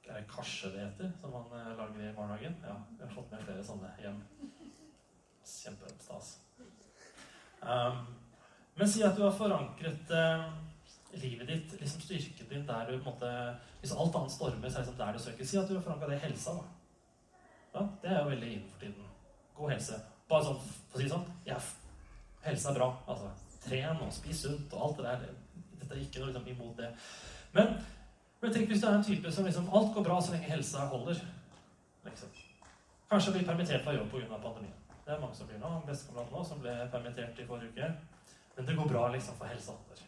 er 0.05 0.21
det 0.21 0.81
heter, 0.81 1.13
som 1.21 1.33
man 1.33 1.47
eh, 1.53 1.77
lager 1.79 2.01
i 2.11 2.13
barnehagen? 2.17 2.57
Ja, 2.63 2.77
vi 2.91 3.03
har 3.05 3.15
fått 3.15 3.31
med 3.33 3.45
flere 3.45 3.65
sånne 3.65 3.93
hjem. 4.01 4.21
Kjempestas. 5.45 6.39
Um, 7.65 8.05
men 8.77 8.89
si 8.91 9.03
at 9.05 9.17
du 9.17 9.23
har 9.25 9.33
forankret 9.33 10.11
uh, 10.13 10.51
livet 11.17 11.49
ditt, 11.49 11.77
liksom 11.81 12.03
styrken 12.05 12.51
din 12.51 12.67
der 12.69 12.91
du 12.91 12.99
på 12.99 12.99
en 12.99 13.15
måte 13.15 13.31
Hvis 13.81 13.93
alt 13.93 14.17
annet 14.17 14.33
stormer, 14.33 14.69
så 14.69 14.79
er 14.79 14.85
det 14.85 14.87
liksom 14.89 14.99
der 14.99 15.13
du 15.13 15.23
søker. 15.23 15.49
Si 15.49 15.59
at 15.61 15.69
du 15.69 15.77
har 15.77 15.85
forankra 15.85 16.11
det 16.11 16.19
i 16.19 16.25
helsa. 16.27 16.57
da. 16.59 16.65
Ja, 17.75 17.87
det 18.03 18.11
er 18.11 18.21
jo 18.23 18.29
veldig 18.29 18.53
innenfor 18.53 18.81
tiden. 18.81 19.09
God 19.55 19.71
helse. 19.71 20.01
Bare 20.29 20.45
sånn, 20.47 20.61
for 20.91 20.99
å 20.99 21.01
si 21.01 21.09
det 21.09 21.13
sånn 21.13 21.27
ja, 21.49 21.59
Helse 22.45 22.71
er 22.71 22.79
bra. 22.79 22.89
altså. 23.07 23.33
Tren 23.65 24.01
og 24.05 24.13
spis 24.13 24.41
sunt 24.45 24.73
og 24.77 24.87
alt 24.87 24.99
det 25.01 25.05
der. 25.11 25.37
Dette 25.81 25.95
er 25.95 26.03
ikke 26.03 26.23
noe 26.23 26.33
liksom, 26.33 26.49
imot 26.53 26.81
det. 26.81 26.91
Men, 27.57 27.77
men 28.45 28.53
tenk 28.53 28.69
hvis 28.69 28.83
du 28.83 28.87
er 28.87 28.99
en 28.99 29.05
type 29.05 29.31
som 29.33 29.47
liksom 29.49 29.69
Alt 29.73 29.95
går 29.95 30.05
bra 30.05 30.21
så 30.21 30.35
lenge 30.35 30.51
helsa 30.53 30.87
holder. 30.93 31.21
Liksom. 32.05 32.29
Kanskje 33.11 33.33
blir 33.33 33.47
permittert 33.47 33.85
fra 33.85 33.95
jobb 33.95 34.11
pga. 34.11 34.39
pandemien. 34.43 34.75
Det 35.07 35.15
er 35.15 35.21
mange 35.21 35.37
som 35.37 35.49
blir 35.49 35.59
nå. 35.63 35.71
Bestekamerat 35.87 36.33
nå 36.33 36.45
som 36.45 36.61
ble 36.61 36.75
permittert 36.93 37.41
i 37.41 37.47
forrige 37.47 37.73
uke. 37.73 37.89
Men 38.57 38.67
det 38.67 38.77
går 38.77 38.89
bra 38.93 39.09
liksom 39.17 39.41
for 39.41 39.47
helsa 39.47 39.73
holder. 39.73 40.05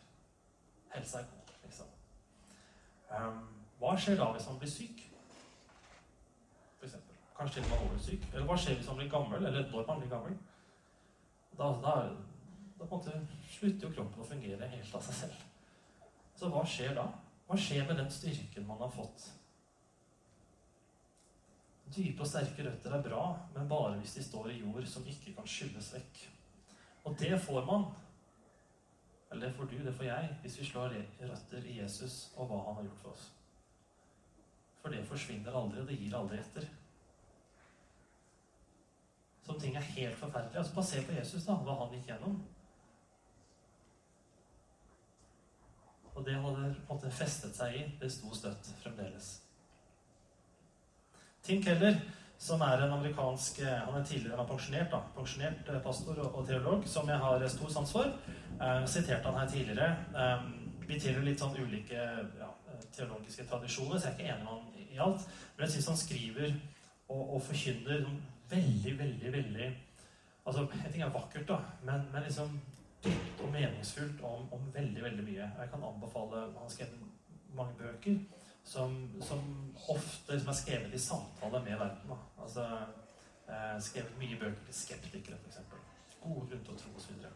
Helsa 0.95 1.19
er 1.19 1.25
god, 1.33 1.57
liksom. 1.65 1.87
Um, 3.11 3.43
hva 3.81 3.97
skjer 3.97 4.21
da 4.21 4.31
hvis 4.37 4.49
man 4.51 4.61
blir 4.61 4.71
syk? 4.71 5.03
For 6.79 6.87
eksempel. 6.91 7.19
Kanskje 7.39 7.55
til 7.61 7.65
og 7.65 7.71
med 7.71 7.79
alvorlig 7.81 8.05
syk. 8.05 8.31
Eller 8.33 8.47
hva 8.47 8.57
skjer 8.61 8.79
hvis 8.79 8.89
man 8.93 9.01
blir 9.01 9.13
gammel? 9.17 9.47
Eller 9.47 9.71
når 9.73 9.87
man 9.89 10.01
blir 10.01 10.13
gammel? 10.13 10.39
Da, 11.59 11.73
da, 11.85 11.99
da 12.81 13.05
en 13.17 13.29
slutter 13.59 13.89
jo 13.89 13.95
kroppen 13.95 14.25
å 14.25 14.33
fungere 14.35 14.75
helt 14.77 14.95
av 14.95 15.09
seg 15.09 15.23
selv. 15.25 15.47
Så 16.37 16.53
hva 16.53 16.65
skjer 16.69 16.93
da? 16.97 17.15
Hva 17.47 17.59
skjer 17.59 17.87
med 17.87 18.01
den 18.01 18.11
styrken 18.11 18.67
man 18.67 18.81
har 18.83 18.91
fått? 18.91 19.29
Dype 21.95 22.25
og 22.25 22.29
sterke 22.29 22.65
røtter 22.67 22.97
er 22.97 23.05
bra, 23.05 23.23
men 23.55 23.69
bare 23.71 23.95
hvis 24.01 24.17
de 24.19 24.25
står 24.27 24.51
i 24.51 24.59
jord 24.59 24.89
som 24.91 25.07
ikke 25.07 25.37
kan 25.37 25.47
skylles 25.47 25.93
vekk. 25.95 26.25
Og 27.07 27.15
det 27.21 27.37
får 27.39 27.63
man, 27.69 27.87
eller 29.31 29.47
det 29.47 29.55
får 29.55 29.71
du, 29.71 29.77
det 29.85 29.95
får 29.95 30.09
jeg, 30.09 30.33
hvis 30.43 30.59
vi 30.61 30.67
slår 30.67 30.97
røtter 31.21 31.71
i 31.71 31.79
Jesus 31.79 32.33
og 32.35 32.51
hva 32.51 32.59
han 32.67 32.81
har 32.81 32.89
gjort 32.89 33.05
for 33.05 33.15
oss. 33.15 33.29
For 34.83 34.95
det 34.95 35.07
forsvinner 35.07 35.55
aldri, 35.55 35.81
og 35.83 35.89
det 35.89 36.01
gir 36.01 36.19
aldri 36.19 36.43
etter. 36.43 36.67
Som 39.47 39.61
ting 39.63 39.79
er 39.79 39.87
helt 39.95 40.19
forferdelige. 40.19 40.59
Altså, 40.59 40.75
Bare 40.75 40.91
se 40.91 41.07
på 41.07 41.15
Jesus, 41.15 41.47
da, 41.47 41.55
hva 41.63 41.79
han 41.85 41.95
gikk 41.95 42.11
gjennom. 42.11 42.37
Og 46.17 46.25
det 46.25 46.35
hadde 46.35 46.69
på 46.87 46.95
en 46.95 46.97
måte 46.97 47.13
festet 47.13 47.57
seg 47.57 47.77
i. 47.77 47.83
Det 48.01 48.09
sto 48.13 48.33
støtt 48.35 48.71
fremdeles. 48.83 49.35
Tim 51.47 51.61
Keller, 51.63 51.99
som 52.39 52.61
er 52.65 52.83
en 52.83 52.93
amerikansk 52.97 53.61
Han 53.63 54.01
er 54.01 54.05
tidligere 54.05 54.37
han 54.37 54.45
er 54.45 54.49
pensjonert, 54.49 54.89
da, 54.93 55.01
pensjonert 55.15 55.69
pastor 55.85 56.19
og, 56.19 56.35
og, 56.35 56.47
teolog, 56.49 56.87
som 56.89 57.09
jeg 57.09 57.21
har 57.23 57.49
stor 57.49 57.71
sans 57.73 57.93
for. 57.93 58.13
Eh, 58.61 58.87
siterte 58.87 59.29
han 59.29 59.41
her 59.41 59.51
tidligere. 59.53 59.91
Eh, 60.17 60.47
vi 60.89 60.99
tilhører 61.01 61.27
litt 61.27 61.43
sånn 61.43 61.57
ulike 61.59 62.03
ja, 62.41 62.51
teologiske 62.97 63.47
tradisjoner, 63.51 63.99
så 63.99 64.09
jeg 64.09 64.15
er 64.15 64.19
ikke 64.19 64.33
enig 64.33 64.45
med 64.45 64.53
han 64.53 64.95
i 64.97 65.03
alt. 65.07 65.29
Men 65.57 65.67
jeg 65.67 65.77
syns 65.77 65.91
han 65.93 66.01
skriver 66.01 66.55
og, 67.09 67.23
og 67.37 67.43
forkynner 67.43 68.07
veldig, 68.51 68.99
veldig, 68.99 69.33
veldig 69.41 69.75
Altså, 70.47 70.63
jeg 70.71 70.93
tenker 70.93 71.01
det 71.01 71.07
er 71.09 71.15
vakkert, 71.17 71.49
da, 71.49 71.57
men, 71.83 72.03
men 72.13 72.23
liksom 72.23 72.53
dypt 73.05 73.43
og 73.45 73.53
meningsfullt 73.53 74.23
om, 74.25 74.47
om, 74.53 74.69
veldig, 74.75 75.03
veldig 75.03 75.25
mye. 75.25 75.51
Jeg 75.61 75.71
kan 75.73 75.85
anbefale 75.91 76.41
Han 76.41 76.63
har 76.63 76.73
skrevet 76.73 77.55
mange 77.55 77.75
bøker 77.79 78.19
som, 78.65 78.95
som 79.23 79.43
ofte 79.89 80.41
som 80.41 80.49
er 80.53 80.59
skrevet 80.61 80.95
i 80.95 80.99
samtale 80.99 81.63
med 81.65 81.79
verden. 81.79 82.23
Altså 82.43 82.65
eh, 83.49 83.77
skrevet 83.81 84.19
mye 84.19 84.39
bøker 84.41 84.65
til 84.67 84.81
skeptikere, 84.81 85.39
f.eks. 85.45 85.61
Gode 86.23 86.49
grunner 86.49 86.65
til 86.65 86.75
å 86.75 86.81
tro 86.81 86.95
osv. 86.97 87.29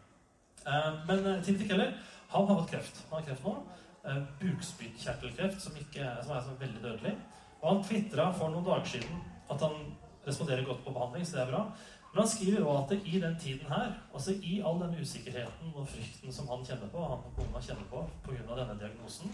Eh, 0.65 0.89
men 1.07 1.25
eh, 1.25 1.43
Timothy 1.43 1.69
Keller 1.69 1.95
han 2.31 2.47
har 2.47 2.59
fått 2.61 2.73
kreft. 2.75 3.05
Han 3.09 3.19
har 3.19 3.29
kreft 3.29 3.47
nå. 3.47 3.55
Eh, 4.03 4.21
bukspyttkjertelkreft, 4.41 5.61
som, 5.61 5.79
som 5.93 6.35
er 6.35 6.45
så 6.45 6.57
veldig 6.59 6.83
dødelig. 6.83 7.15
Og 7.61 7.67
han 7.69 7.83
tvitra 7.85 8.31
for 8.33 8.53
noen 8.53 8.65
dager 8.65 8.95
siden 8.95 9.25
at 9.51 9.61
han 9.61 9.91
responderer 10.25 10.65
godt 10.65 10.83
på 10.85 10.93
behandling, 10.95 11.25
så 11.25 11.37
det 11.37 11.43
er 11.43 11.51
bra. 11.51 11.63
Men 12.11 12.19
han 12.19 12.27
skriver 12.27 12.65
også 12.67 12.95
at 12.95 13.07
i 13.07 13.19
den 13.19 13.39
tiden 13.39 13.67
her, 13.67 13.93
altså 14.13 14.33
i 14.43 14.59
all 14.65 14.81
den 14.81 14.97
usikkerheten 15.01 15.71
og 15.75 15.87
frykten 15.87 16.33
som 16.33 16.47
han 16.51 16.65
kjenner 16.67 16.89
på, 16.91 17.03
han 17.07 17.23
og 17.29 17.37
kona 17.37 17.61
kjenner 17.63 17.87
på 17.91 18.01
pga. 18.25 18.55
denne 18.57 18.75
diagnosen, 18.79 19.31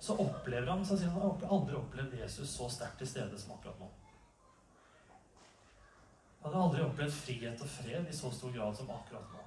så 0.00 0.16
opplever 0.18 0.70
han 0.70 0.82
så 0.86 0.98
sier 0.98 1.12
han, 1.14 1.22
har 1.22 1.54
aldri 1.54 1.76
opplevd 1.78 2.18
Jesus 2.18 2.56
så 2.56 2.66
sterkt 2.68 2.98
til 2.98 3.08
stede 3.08 3.38
som 3.38 3.54
akkurat 3.54 3.78
nå. 3.80 3.88
Han 6.42 6.52
hadde 6.52 6.64
aldri 6.64 6.82
opplevd 6.84 7.14
frihet 7.16 7.62
og 7.62 7.70
fred 7.76 8.10
i 8.10 8.16
så 8.16 8.32
stor 8.34 8.52
grad 8.52 8.74
som 8.76 8.90
akkurat 8.90 9.30
nå. 9.32 9.44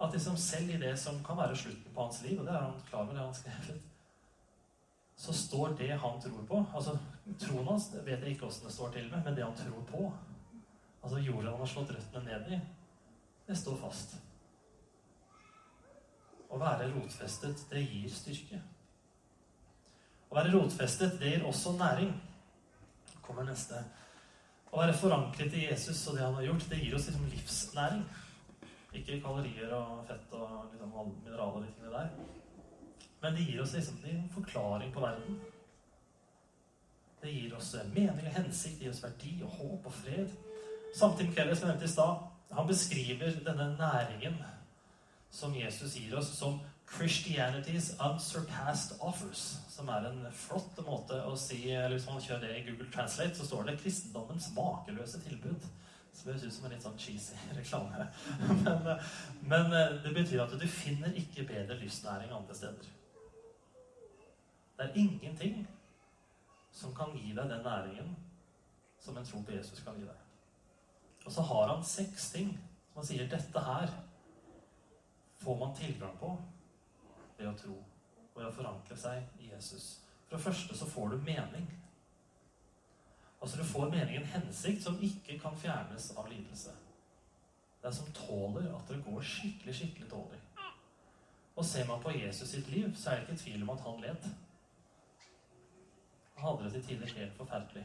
At 0.00 0.14
liksom 0.14 0.38
selv 0.40 0.70
i 0.70 0.78
det 0.80 0.94
som 0.98 1.18
kan 1.24 1.36
være 1.36 1.56
slutten 1.56 1.94
på 1.94 2.06
hans 2.06 2.22
liv, 2.22 2.38
og 2.40 2.46
det 2.46 2.54
er 2.54 2.62
han 2.62 2.78
klar 2.86 3.02
over, 3.02 3.12
det 3.12 3.26
han 3.26 3.34
skrevet, 3.34 3.89
så 5.20 5.32
står 5.32 5.74
det 5.78 5.90
han 6.00 6.20
tror 6.20 6.44
på 6.48 6.58
altså 6.74 6.94
Troen 7.40 7.66
hans 7.68 7.90
vet 8.06 8.22
jeg 8.24 8.34
ikke 8.34 8.46
åssen 8.48 8.66
det 8.66 8.72
står 8.74 8.94
til 8.94 9.10
med, 9.10 9.20
men 9.24 9.36
det 9.36 9.44
han 9.44 9.54
tror 9.54 9.82
på, 9.86 10.06
altså 11.02 11.20
jorda 11.22 11.52
han 11.52 11.60
har 11.62 11.68
slått 11.70 11.92
røttene 11.94 12.24
ned 12.26 12.48
i, 12.56 12.58
det 13.46 13.58
står 13.58 13.76
fast. 13.78 14.16
Å 16.50 16.58
være 16.58 16.88
rotfestet, 16.90 17.62
det 17.70 17.84
gir 17.84 18.10
styrke. 18.10 18.58
Å 20.30 20.40
være 20.40 20.56
rotfestet, 20.56 21.20
det 21.20 21.36
gir 21.36 21.46
også 21.46 21.76
næring. 21.78 22.10
kommer 23.22 23.46
neste. 23.46 23.84
Å 24.72 24.80
være 24.80 24.98
forankret 24.98 25.54
i 25.54 25.68
Jesus 25.68 26.02
og 26.08 26.16
det 26.18 26.24
han 26.24 26.34
har 26.34 26.48
gjort, 26.48 26.66
det 26.72 26.82
gir 26.82 26.98
oss 26.98 27.06
liksom 27.06 27.30
livsnæring. 27.30 28.04
Ikke 28.98 29.20
kalorier 29.22 29.70
og 29.76 30.02
fett 30.08 30.34
og 30.34 30.72
liksom 30.72 30.98
mineraler 30.98 31.60
og 31.60 31.62
de 31.62 31.72
tingene 31.76 31.94
der. 31.94 32.39
Men 33.20 33.34
det 33.34 33.46
gir 33.46 33.62
oss 33.62 33.72
liksom 33.72 34.04
en 34.04 34.28
forklaring 34.34 34.92
på 34.92 35.00
verden. 35.00 35.40
Det 37.20 37.32
gir 37.32 37.56
oss 37.56 37.74
mening 37.92 38.26
og 38.26 38.32
hensikt, 38.32 38.78
det 38.78 38.86
gir 38.86 38.94
oss 38.94 39.02
verdi 39.04 39.34
og 39.44 39.50
håp 39.58 39.86
og 39.90 39.92
fred. 39.92 40.30
Samtidig 40.96 41.34
Keller, 41.36 41.54
som 41.54 41.68
jeg 41.68 41.74
nevnte 41.74 41.90
i 41.90 41.92
stad, 41.92 42.22
han 42.50 42.66
beskriver 42.66 43.36
denne 43.44 43.76
næringen 43.78 44.40
som 45.30 45.54
Jesus 45.54 45.94
gir 45.94 46.16
oss, 46.18 46.38
som 46.38 46.60
'Christianity's 46.90 47.94
unsurpassed 48.10 48.98
offers'. 49.00 49.58
Som 49.68 49.88
er 49.88 50.08
en 50.08 50.26
flott 50.32 50.86
måte 50.86 51.22
å 51.24 51.36
si 51.36 51.70
eller 51.70 51.96
Hvis 51.96 52.06
man 52.06 52.20
kjører 52.20 52.40
det 52.40 52.56
i 52.56 52.70
Google 52.70 52.90
Translate, 52.92 53.34
så 53.34 53.46
står 53.46 53.62
det 53.62 53.78
'kristendommens 53.78 54.50
makeløse 54.56 55.18
tilbud'. 55.18 55.66
Som 56.12 56.32
høres 56.32 56.44
ut 56.44 56.52
som 56.52 56.64
en 56.64 56.72
litt 56.72 56.82
sånn 56.82 56.98
cheesy 56.98 57.34
reklame. 57.58 58.08
men, 58.64 58.98
men 59.42 59.70
det 60.04 60.14
betyr 60.14 60.42
at 60.42 60.60
du 60.60 60.66
finner 60.66 61.12
ikke 61.14 61.46
bedre 61.46 61.78
livsnæring 61.78 62.32
andre 62.32 62.54
steder. 62.54 62.99
Det 64.80 64.86
er 64.88 64.96
ingenting 64.96 65.66
som 66.72 66.94
kan 66.96 67.10
gi 67.12 67.34
deg 67.36 67.50
den 67.50 67.60
næringen 67.64 68.14
som 68.98 69.16
en 69.16 69.26
tro 69.28 69.42
på 69.44 69.52
Jesus 69.52 69.82
kan 69.84 69.98
gi 70.00 70.06
deg. 70.06 70.22
Og 71.26 71.32
så 71.32 71.42
har 71.42 71.68
han 71.68 71.84
seks 71.84 72.30
ting 72.32 72.54
som 72.88 73.02
han 73.02 73.08
sier 73.10 73.28
dette 73.28 73.64
her 73.66 73.92
får 75.44 75.58
man 75.60 75.76
tilgang 75.76 76.16
på 76.16 76.32
ved 77.36 77.50
å 77.50 77.54
tro 77.60 77.76
og 77.76 78.40
ved 78.40 78.48
å 78.48 78.56
forankre 78.56 78.96
seg 78.96 79.44
i 79.44 79.52
Jesus. 79.52 80.00
For 80.24 80.38
det 80.38 80.44
første 80.48 80.76
så 80.78 80.88
får 80.88 81.12
du 81.12 81.28
mening. 81.28 81.68
Altså 83.42 83.60
Du 83.60 83.64
får 83.64 83.90
meningen 83.90 84.24
hensikt 84.32 84.82
som 84.82 85.00
ikke 85.04 85.36
kan 85.44 85.56
fjernes 85.60 86.12
av 86.16 86.28
lidelse. 86.32 86.72
Det 87.82 87.88
er 87.88 88.00
som 88.00 88.12
tåler 88.16 88.72
at 88.72 88.88
det 88.88 89.04
går 89.04 89.20
skikkelig, 89.20 89.74
skikkelig 89.76 90.10
dårlig. 90.10 90.40
Og 91.56 91.64
ser 91.64 91.84
man 91.88 92.00
på 92.00 92.16
Jesus 92.16 92.48
sitt 92.48 92.68
liv, 92.68 92.94
så 92.96 93.10
er 93.10 93.20
det 93.20 93.28
ikke 93.28 93.42
tvil 93.44 93.62
om 93.62 93.76
at 93.76 93.84
han 93.84 94.00
led. 94.00 94.32
Hadde 96.40 96.64
det 96.64 96.72
til 96.72 96.84
tider 96.86 97.18
helt 97.18 97.36
forferdelig. 97.36 97.84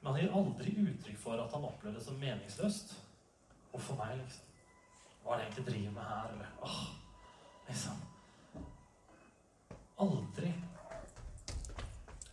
Men 0.00 0.12
han 0.12 0.20
gir 0.20 0.36
aldri 0.38 0.72
uttrykk 0.82 1.18
for 1.22 1.42
at 1.42 1.52
han 1.54 1.64
opplevde 1.68 1.98
det 1.98 2.06
som 2.06 2.18
meningsløst. 2.20 2.96
Og 3.72 3.80
for 3.80 4.00
meg, 4.00 4.16
liksom 4.18 4.48
Hva 5.22 5.34
er 5.34 5.38
det 5.38 5.44
jeg 5.44 5.52
egentlig 5.52 5.66
driver 5.66 5.92
med 5.96 6.02
her? 6.02 6.32
Eller 6.32 6.48
åh, 6.62 6.82
Liksom. 7.68 8.00
Aldri 10.02 10.52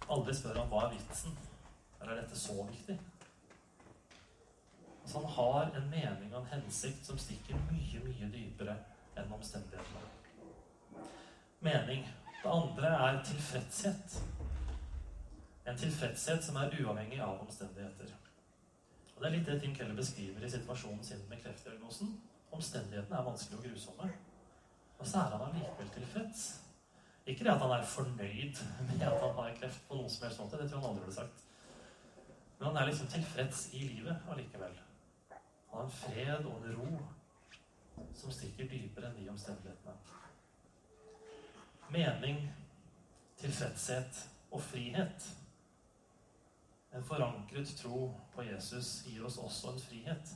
Aldri 0.09 0.33
spør 0.33 0.57
han 0.57 0.71
hva 0.71 0.85
er 0.87 0.95
vitsen. 0.95 1.35
Eller 1.99 2.13
er 2.15 2.21
dette 2.23 2.39
så 2.39 2.55
viktig? 2.71 2.95
Altså 5.03 5.19
Han 5.19 5.29
har 5.35 5.77
en 5.77 5.89
mening 5.89 6.33
og 6.33 6.41
en 6.41 6.49
hensikt 6.53 7.05
som 7.05 7.17
stikker 7.17 7.61
mye, 7.69 8.01
mye 8.07 8.31
dypere 8.33 8.75
enn 9.17 9.37
omstendighetene. 9.37 10.09
Mening. 11.65 12.07
Det 12.39 12.49
andre 12.49 12.91
er 13.05 13.23
tilfredshet. 13.27 14.19
En 15.69 15.77
tilfredshet 15.77 16.43
som 16.43 16.55
er 16.57 16.73
uavhengig 16.81 17.19
av 17.21 17.41
omstendigheter. 17.43 18.15
Og 19.15 19.21
Det 19.21 19.27
er 19.27 19.35
litt 19.35 19.45
det 19.45 19.59
Tim 19.61 19.75
Keller 19.75 19.95
beskriver 19.95 20.45
i 20.45 20.49
situasjonen 20.49 21.03
sin 21.03 21.21
med 21.29 21.41
kreftdiagnosen. 21.43 22.15
Omstendighetene 22.51 23.17
er 23.19 23.27
vanskelige 23.27 23.59
og 23.59 23.65
grusomme. 23.67 24.09
Og 24.99 25.07
så 25.07 25.17
er 25.17 25.35
han 25.35 25.43
allikevel 25.49 25.89
tilfreds. 25.93 26.45
Ikke 27.25 27.43
det 27.43 27.51
at 27.51 27.61
han 27.61 27.71
er 27.71 27.85
fornøyd 27.85 28.61
med 28.87 29.03
at 29.05 29.21
han 29.21 29.35
har 29.35 29.57
kreft 29.59 29.83
på 29.87 29.99
noen 29.99 30.09
som 30.09 30.25
helst 30.25 30.39
måte. 30.41 30.57
Det 30.57 30.69
tror 30.71 30.79
han 30.79 30.89
aldri 30.89 31.03
ville 31.03 31.15
sagt. 31.15 31.43
Men 32.59 32.67
han 32.67 32.77
er 32.77 32.85
liksom 32.89 33.07
tilfreds 33.07 33.69
i 33.73 33.83
livet 33.91 34.31
allikevel. 34.31 34.79
Han 35.69 35.77
har 35.77 35.83
en 35.83 35.91
fred 35.91 36.45
og 36.45 36.65
en 36.65 36.79
ro 36.79 38.07
som 38.15 38.31
stikker 38.31 38.71
dypere 38.71 39.11
enn 39.11 39.19
de 39.19 39.29
omstendighetene. 39.29 39.93
Mening, 41.93 42.41
tilfredshet 43.37 44.23
og 44.51 44.61
frihet. 44.61 45.29
En 46.95 47.03
forankret 47.05 47.75
tro 47.77 48.07
på 48.33 48.43
Jesus 48.43 49.03
gir 49.05 49.25
oss 49.25 49.37
også 49.37 49.73
en 49.73 49.81
frihet. 49.81 50.31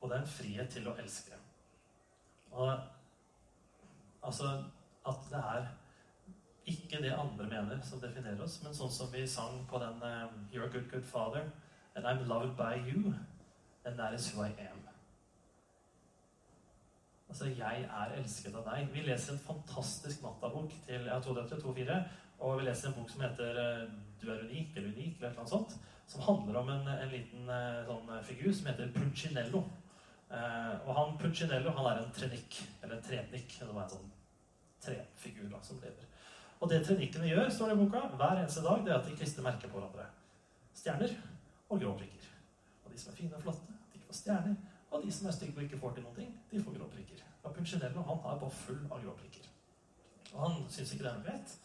Og 0.00 0.10
det 0.10 0.16
er 0.16 0.24
en 0.24 0.32
frihet 0.38 0.72
til 0.72 0.88
å 0.90 0.96
elske. 0.98 1.36
Og 2.50 2.72
altså 4.22 4.56
at 5.06 5.28
det 5.30 5.42
er 5.54 5.68
ikke 6.70 7.02
det 7.02 7.12
andre 7.12 7.46
mener, 7.46 7.80
som 7.82 8.00
definerer 8.00 8.42
oss, 8.44 8.60
men 8.64 8.74
sånn 8.74 8.92
som 8.92 9.10
vi 9.12 9.24
sang 9.28 9.62
på 9.70 9.78
den 9.82 10.02
um, 10.02 10.46
You're 10.52 10.66
a 10.66 10.72
good, 10.72 10.90
good 10.90 11.06
father, 11.06 11.50
and 11.94 12.06
I'm 12.06 12.26
loved 12.28 12.56
by 12.56 12.76
you, 12.76 13.14
and 13.84 13.98
that 13.98 14.14
is 14.14 14.30
who 14.30 14.42
I 14.42 14.52
am. 14.58 14.86
Altså, 17.30 17.46
jeg 17.46 17.86
er 17.86 18.12
elsket 18.18 18.54
av 18.58 18.66
deg. 18.66 18.88
Vi 18.90 19.04
leser 19.06 19.36
en 19.36 19.42
fantastisk 19.44 20.22
nattabok 20.22 20.72
til 20.86 21.04
jeg 21.06 21.12
har 21.12 21.22
to 21.22 21.34
døtre, 21.34 21.60
to 21.60 21.74
fire, 21.74 22.00
og 22.38 22.58
vi 22.58 22.66
leser 22.66 22.90
en 22.90 22.96
bok 22.98 23.10
som 23.10 23.22
heter 23.22 23.60
uh, 23.62 23.92
Du 24.20 24.28
er 24.30 24.44
unik, 24.44 24.76
eller 24.76 24.92
unik, 24.94 25.20
eller 25.20 25.36
noe 25.38 25.48
sånt, 25.48 25.76
som 26.10 26.24
handler 26.26 26.60
om 26.60 26.72
en, 26.72 26.88
en 26.92 27.12
liten 27.12 27.48
uh, 27.48 27.84
sånn 27.88 28.10
figur 28.26 28.52
som 28.52 28.70
heter 28.70 28.90
Puccinello. 28.94 29.64
Eh, 30.30 30.74
og 30.86 30.94
han 30.94 31.16
Puccinello, 31.18 31.72
han 31.74 31.86
er 31.90 32.04
en 32.04 32.12
trenikk, 32.14 32.60
eller 32.82 32.96
en 32.96 33.02
trenikk. 33.02 33.56
Det 33.58 33.74
var 33.74 33.82
en 33.82 33.94
sånn 33.96 34.10
trefigur 34.84 35.48
da, 35.50 35.58
som 35.66 35.80
lever. 35.82 36.06
Og 36.60 36.70
det 36.70 36.82
trenikkene 36.86 37.30
gjør, 37.30 37.48
står 37.50 37.72
det 37.72 37.76
i 37.76 37.80
boka, 37.80 38.02
hver 38.20 38.38
eneste 38.38 38.62
dag, 38.62 38.84
det 38.84 38.92
er 38.92 38.98
at 39.00 39.08
de 39.08 39.16
klistrer 39.16 39.46
merker 39.46 39.72
på 39.72 39.80
hverandre. 39.80 40.06
Stjerner 40.76 41.16
og 41.68 41.80
grå 41.82 41.94
prikker. 41.98 42.28
Og 42.84 42.92
de 42.92 43.00
som 43.00 43.10
er 43.10 43.18
fine 43.18 43.38
og 43.38 43.42
flotte, 43.46 43.78
de 43.94 44.02
får 44.04 44.20
stjerner. 44.20 44.54
Og 44.90 45.02
de 45.02 45.14
som 45.14 45.26
er 45.26 45.34
stygge 45.34 45.56
og 45.56 45.66
ikke 45.66 45.80
får 45.82 45.96
til 45.96 46.06
noen 46.06 46.18
ting, 46.20 46.30
de 46.52 46.62
får 46.62 46.76
grå 46.76 46.86
prikker. 46.94 47.24
Og 47.42 47.56
Puccinello, 47.56 48.04
han 48.06 48.22
er 48.22 48.38
bare 48.44 48.58
full 48.60 48.84
av 48.86 49.02
grå 49.02 49.16
prikker. 49.18 49.50
Og 50.30 50.38
han 50.44 50.62
syns 50.70 50.94
ikke 50.94 51.08
det 51.08 51.10
er 51.10 51.18
noe 51.18 51.26
greit. 51.26 51.56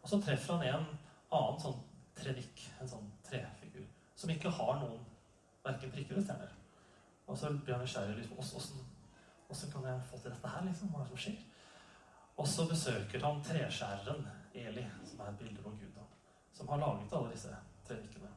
Og 0.00 0.10
så 0.10 0.18
treffer 0.24 0.58
han 0.58 0.66
en 0.66 0.90
annen 1.30 1.62
sånn 1.62 1.78
trenikk, 2.20 2.64
en 2.80 2.90
sånn 2.90 3.12
trefigur, 3.26 3.86
som 4.16 4.32
ikke 4.32 4.52
har 4.60 4.80
noen 4.82 5.04
verken 5.64 5.92
prikker 5.92 6.16
eller 6.16 6.26
stjerner. 6.26 6.56
Og 7.30 7.38
så 7.38 7.52
blir 7.52 7.76
han 7.76 7.84
nysgjerrig. 7.84 8.16
Liksom, 8.16 8.84
Åssen 9.50 9.72
kan 9.72 9.84
jeg 9.84 10.02
få 10.06 10.18
til 10.18 10.30
dette 10.30 10.48
her? 10.48 10.64
liksom? 10.64 10.88
Hva 10.88 11.00
er 11.00 11.08
det 11.08 11.10
som 11.10 11.22
skjer? 11.24 11.38
Og 12.40 12.48
så 12.48 12.66
besøker 12.70 13.24
han 13.24 13.42
treskjæreren 13.44 14.28
Eli, 14.54 14.84
som 15.06 15.20
er 15.20 15.32
et 15.32 15.38
bilde 15.38 15.62
på 15.62 15.70
Gud, 15.70 15.90
da, 15.96 16.04
som 16.54 16.68
har 16.68 16.78
laget 16.78 17.16
alle 17.18 17.32
disse 17.32 17.56
trevikkene. 17.86 18.30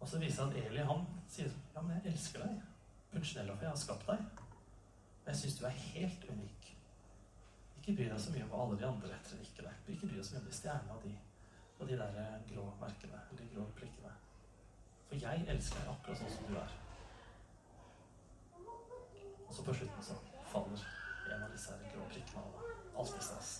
Og 0.00 0.08
så 0.08 0.18
viser 0.18 0.44
han 0.44 0.54
at 0.54 0.70
Eli 0.70 0.86
han 0.86 1.04
sier 1.30 1.50
ja, 1.74 1.82
men 1.82 1.96
jeg 1.96 2.12
elsker 2.12 2.46
deg. 2.46 2.62
Punchinello, 3.12 3.54
for 3.56 3.66
jeg 3.66 3.70
har 3.70 3.82
skapt 3.82 4.06
deg. 4.08 4.22
Og 5.22 5.28
jeg 5.30 5.36
syns 5.36 5.58
du 5.58 5.66
er 5.66 5.82
helt 5.92 6.24
unik. 6.30 6.70
Ikke 7.76 7.96
bry 7.98 8.08
deg 8.08 8.20
så 8.20 8.32
mye 8.32 8.46
om 8.48 8.56
alle 8.60 8.78
de 8.80 8.86
andre 8.88 9.20
trevikkene. 9.28 9.74
Ikke 9.88 10.06
bry 10.06 10.16
deg 10.16 10.26
så 10.26 10.34
mye 10.34 10.42
om 10.42 10.48
de 10.48 10.56
stjernene 10.56 10.96
og 10.96 11.04
de, 11.04 11.12
og 11.82 11.88
de 11.88 11.98
der 11.98 12.18
eh, 12.22 12.54
grå 12.54 12.64
merkene, 12.80 13.20
eller 13.30 13.54
grå 13.54 13.64
prikkene. 13.78 14.12
For 15.08 15.18
jeg 15.18 15.44
elsker 15.48 15.80
deg 15.80 15.88
akkurat 15.90 16.20
sånn 16.20 16.34
som 16.36 16.44
du 16.48 16.58
er. 16.60 16.74
Og 19.48 19.56
så 19.56 19.64
på 19.66 19.74
slutten 19.74 20.06
så 20.06 20.18
faller 20.52 20.84
en 21.32 21.42
av 21.42 21.50
disse 21.50 21.74
grå 21.90 22.06
prikkene 22.12 22.44
av 22.44 23.00
alltid 23.02 23.26
stas. 23.26 23.50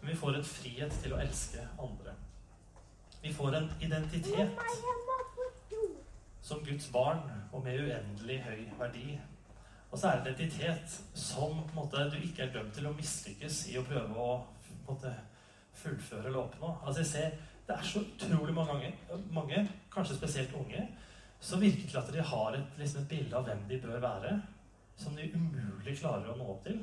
Men 0.00 0.10
vi 0.10 0.18
får 0.20 0.36
en 0.36 0.50
frihet 0.50 1.00
til 1.02 1.16
å 1.16 1.22
elske 1.22 1.64
andre. 1.80 2.14
Vi 3.22 3.32
får 3.36 3.56
en 3.56 3.72
identitet 3.80 4.60
som 6.44 6.64
Guds 6.64 6.88
barn 6.92 7.24
og 7.52 7.64
med 7.64 7.80
uendelig 7.80 8.40
høy 8.44 8.62
verdi. 8.78 9.18
Og 9.90 9.98
så 9.98 10.10
er 10.10 10.20
det 10.20 10.20
en 10.20 10.36
identitet 10.36 11.00
som 11.14 11.64
måte, 11.74 12.04
du 12.12 12.20
ikke 12.20 12.46
er 12.46 12.54
dømt 12.54 12.76
til 12.76 12.86
å 12.86 12.94
mislykkes 12.96 13.64
i 13.72 13.78
å 13.80 13.86
prøve 13.88 14.28
å 14.28 14.32
måte, 14.86 15.16
fullføre 15.82 16.26
eller 16.28 16.44
oppnå. 16.44 16.74
Altså 16.86 17.00
jeg 17.00 17.10
ser, 17.14 17.46
Det 17.70 17.76
er 17.78 17.82
så 17.86 18.00
utrolig 18.00 18.54
mange, 18.54 18.94
mange, 19.30 19.60
kanskje 19.92 20.16
spesielt 20.16 20.54
unge, 20.58 20.88
som 21.40 21.60
virker 21.60 21.88
til 21.88 21.98
at 21.98 22.12
de 22.12 22.22
har 22.22 22.56
et, 22.58 22.72
liksom 22.78 23.02
et 23.02 23.08
bilde 23.08 23.36
av 23.36 23.44
hvem 23.46 23.60
de 23.68 23.78
bør 23.80 24.00
være 24.00 24.32
som 25.00 25.16
de 25.16 25.30
umulig 25.34 25.98
klarer 25.98 26.28
å 26.32 26.36
nå 26.36 26.46
opp 26.52 26.64
til, 26.66 26.80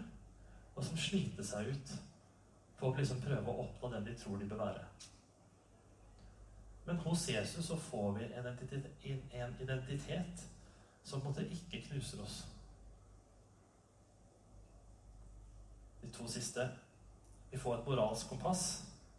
og 0.76 0.86
som 0.86 0.98
sliter 0.98 1.46
seg 1.46 1.70
ut 1.70 1.94
på 2.80 2.90
å 2.90 2.96
liksom 2.98 3.22
prøve 3.22 3.52
å 3.52 3.66
oppnå 3.66 3.92
den 3.94 4.08
de 4.08 4.16
tror 4.18 4.40
de 4.42 4.50
bør 4.50 4.64
være. 4.64 4.86
Men 6.88 7.02
hos 7.04 7.28
Jesus 7.30 7.66
så 7.68 7.78
får 7.78 8.14
vi 8.16 8.26
en 8.26 8.36
identitet, 8.40 8.88
en 9.34 9.56
identitet 9.62 10.46
som 11.04 11.22
på 11.22 11.28
en 11.28 11.34
måte 11.34 11.48
ikke 11.52 11.84
knuser 11.90 12.22
oss. 12.24 12.38
De 16.02 16.10
to 16.16 16.28
siste 16.32 16.64
Vi 17.52 17.58
får 17.58 17.78
et 17.78 17.88
moralsk 17.88 18.30
kompass 18.30 18.66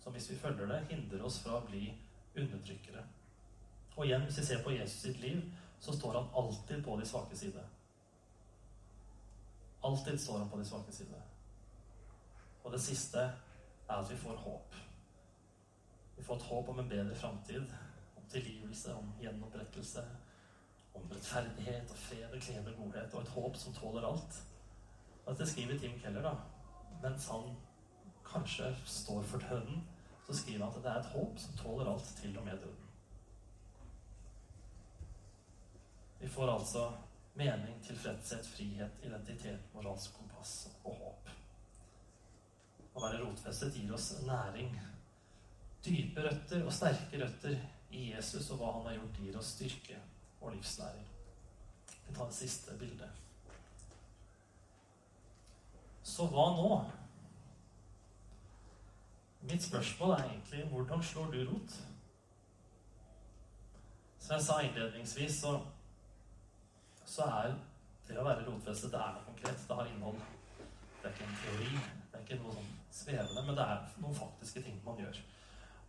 som 0.02 0.12
hvis 0.12 0.30
vi 0.30 0.36
følger 0.36 0.66
det, 0.66 0.84
hindrer 0.90 1.24
oss 1.24 1.40
fra 1.42 1.58
å 1.58 1.64
bli 1.68 1.88
undertrykkere. 2.36 3.02
Og 3.96 4.06
igjen, 4.06 4.22
hvis 4.24 4.38
vi 4.38 4.44
ser 4.46 4.62
på 4.64 4.72
Jesus 4.72 5.02
sitt 5.02 5.18
liv, 5.20 5.42
så 5.80 5.92
står 5.92 6.14
han 6.20 6.30
alltid 6.34 6.84
på 6.84 6.96
de 6.96 7.06
svake 7.06 7.36
side. 7.36 7.64
Alltid 9.84 10.20
står 10.20 10.38
han 10.38 10.48
på 10.50 10.58
de 10.58 10.64
svake 10.64 10.92
side. 10.92 11.20
Og 12.64 12.72
det 12.72 12.80
siste 12.82 13.20
er 13.88 13.94
at 13.98 14.10
vi 14.10 14.16
får 14.16 14.40
håp. 14.46 14.74
Vi 16.16 16.24
får 16.24 16.36
et 16.36 16.48
håp 16.50 16.68
om 16.68 16.78
en 16.78 16.88
bedre 16.88 17.14
framtid, 17.14 17.70
om 18.16 18.24
tilgivelse, 18.30 18.94
om 18.94 19.12
gjenopprettelse, 19.20 20.04
om 20.94 21.06
rettferdighet 21.12 21.90
og 21.90 21.96
fred 21.96 22.32
og 22.32 22.40
glede 22.40 22.72
og 22.72 22.82
godhet, 22.82 23.14
og 23.14 23.22
et 23.22 23.34
håp 23.36 23.56
som 23.56 23.74
tåler 23.74 24.08
alt. 24.08 24.42
Og 25.24 25.32
dette 25.32 25.50
skriver 25.50 25.78
Tim 25.78 25.98
Keller, 26.00 26.22
da. 26.22 26.34
Mens 27.02 27.28
han 27.28 27.52
kanskje 28.32 28.76
står 28.84 29.22
for 29.22 29.38
døden, 29.38 29.88
så 30.26 30.36
skriver 30.36 30.64
han 30.64 30.74
at 30.74 30.82
det 30.84 30.90
er 30.92 31.00
et 31.00 31.12
håp 31.14 31.38
som 31.40 31.56
tåler 31.56 31.90
alt, 31.92 32.14
til 32.20 32.38
og 32.38 32.44
med 32.44 32.58
døden. 32.58 32.88
Vi 36.20 36.28
får 36.28 36.52
altså 36.52 36.92
mening, 37.34 37.82
tilfredshet, 37.86 38.46
frihet, 38.46 38.90
identitet, 39.02 39.60
moralsk 39.74 40.16
kompass 40.18 40.68
og 40.84 40.94
håp. 40.94 41.30
Å 42.94 43.02
være 43.04 43.22
rotfestet 43.22 43.76
gir 43.78 43.92
oss 43.94 44.10
næring. 44.26 44.72
Dype 45.84 46.24
røtter 46.26 46.64
og 46.66 46.74
sterke 46.74 47.20
røtter 47.22 47.54
i 47.94 48.10
Jesus 48.10 48.50
og 48.50 48.58
hva 48.58 48.72
han 48.74 48.88
har 48.90 48.98
gjort, 48.98 49.20
gir 49.22 49.38
oss 49.38 49.54
styrke 49.54 50.00
og 50.40 50.52
livsnæring. 50.56 51.06
Vi 52.08 52.14
tar 52.16 52.26
det 52.26 52.34
siste 52.34 52.74
bildet. 52.80 53.24
Så 56.02 56.26
hva 56.32 56.50
nå? 56.56 56.72
Mitt 59.48 59.64
spørsmål 59.64 60.10
er 60.14 60.24
egentlig 60.24 60.64
hvordan 60.70 61.02
slår 61.02 61.30
du 61.32 61.38
rot? 61.50 61.76
Som 64.18 64.34
jeg 64.34 64.44
sa 64.44 64.60
innledningsvis, 64.60 65.40
så 65.40 65.60
så 67.08 67.24
er 67.24 67.54
det 68.08 68.18
å 68.20 68.26
være 68.26 68.44
rotfestet 68.46 68.92
det 68.92 69.00
er 69.00 69.14
noe 69.16 69.24
konkret. 69.26 69.64
Det 69.68 69.76
har 69.78 69.88
innhold. 69.88 70.20
Det 71.00 71.08
er 71.08 71.14
ikke 71.14 71.28
en 71.28 71.38
teori. 71.42 71.70
Det 72.10 72.18
er 72.18 72.24
ikke 72.24 72.40
noe 72.42 72.54
sånn 72.58 72.70
svevende, 72.98 73.44
men 73.46 73.56
det 73.56 73.64
er 73.64 73.86
noen 74.02 74.18
faktiske 74.18 74.62
ting 74.66 74.78
man 74.84 75.00
gjør. 75.00 75.20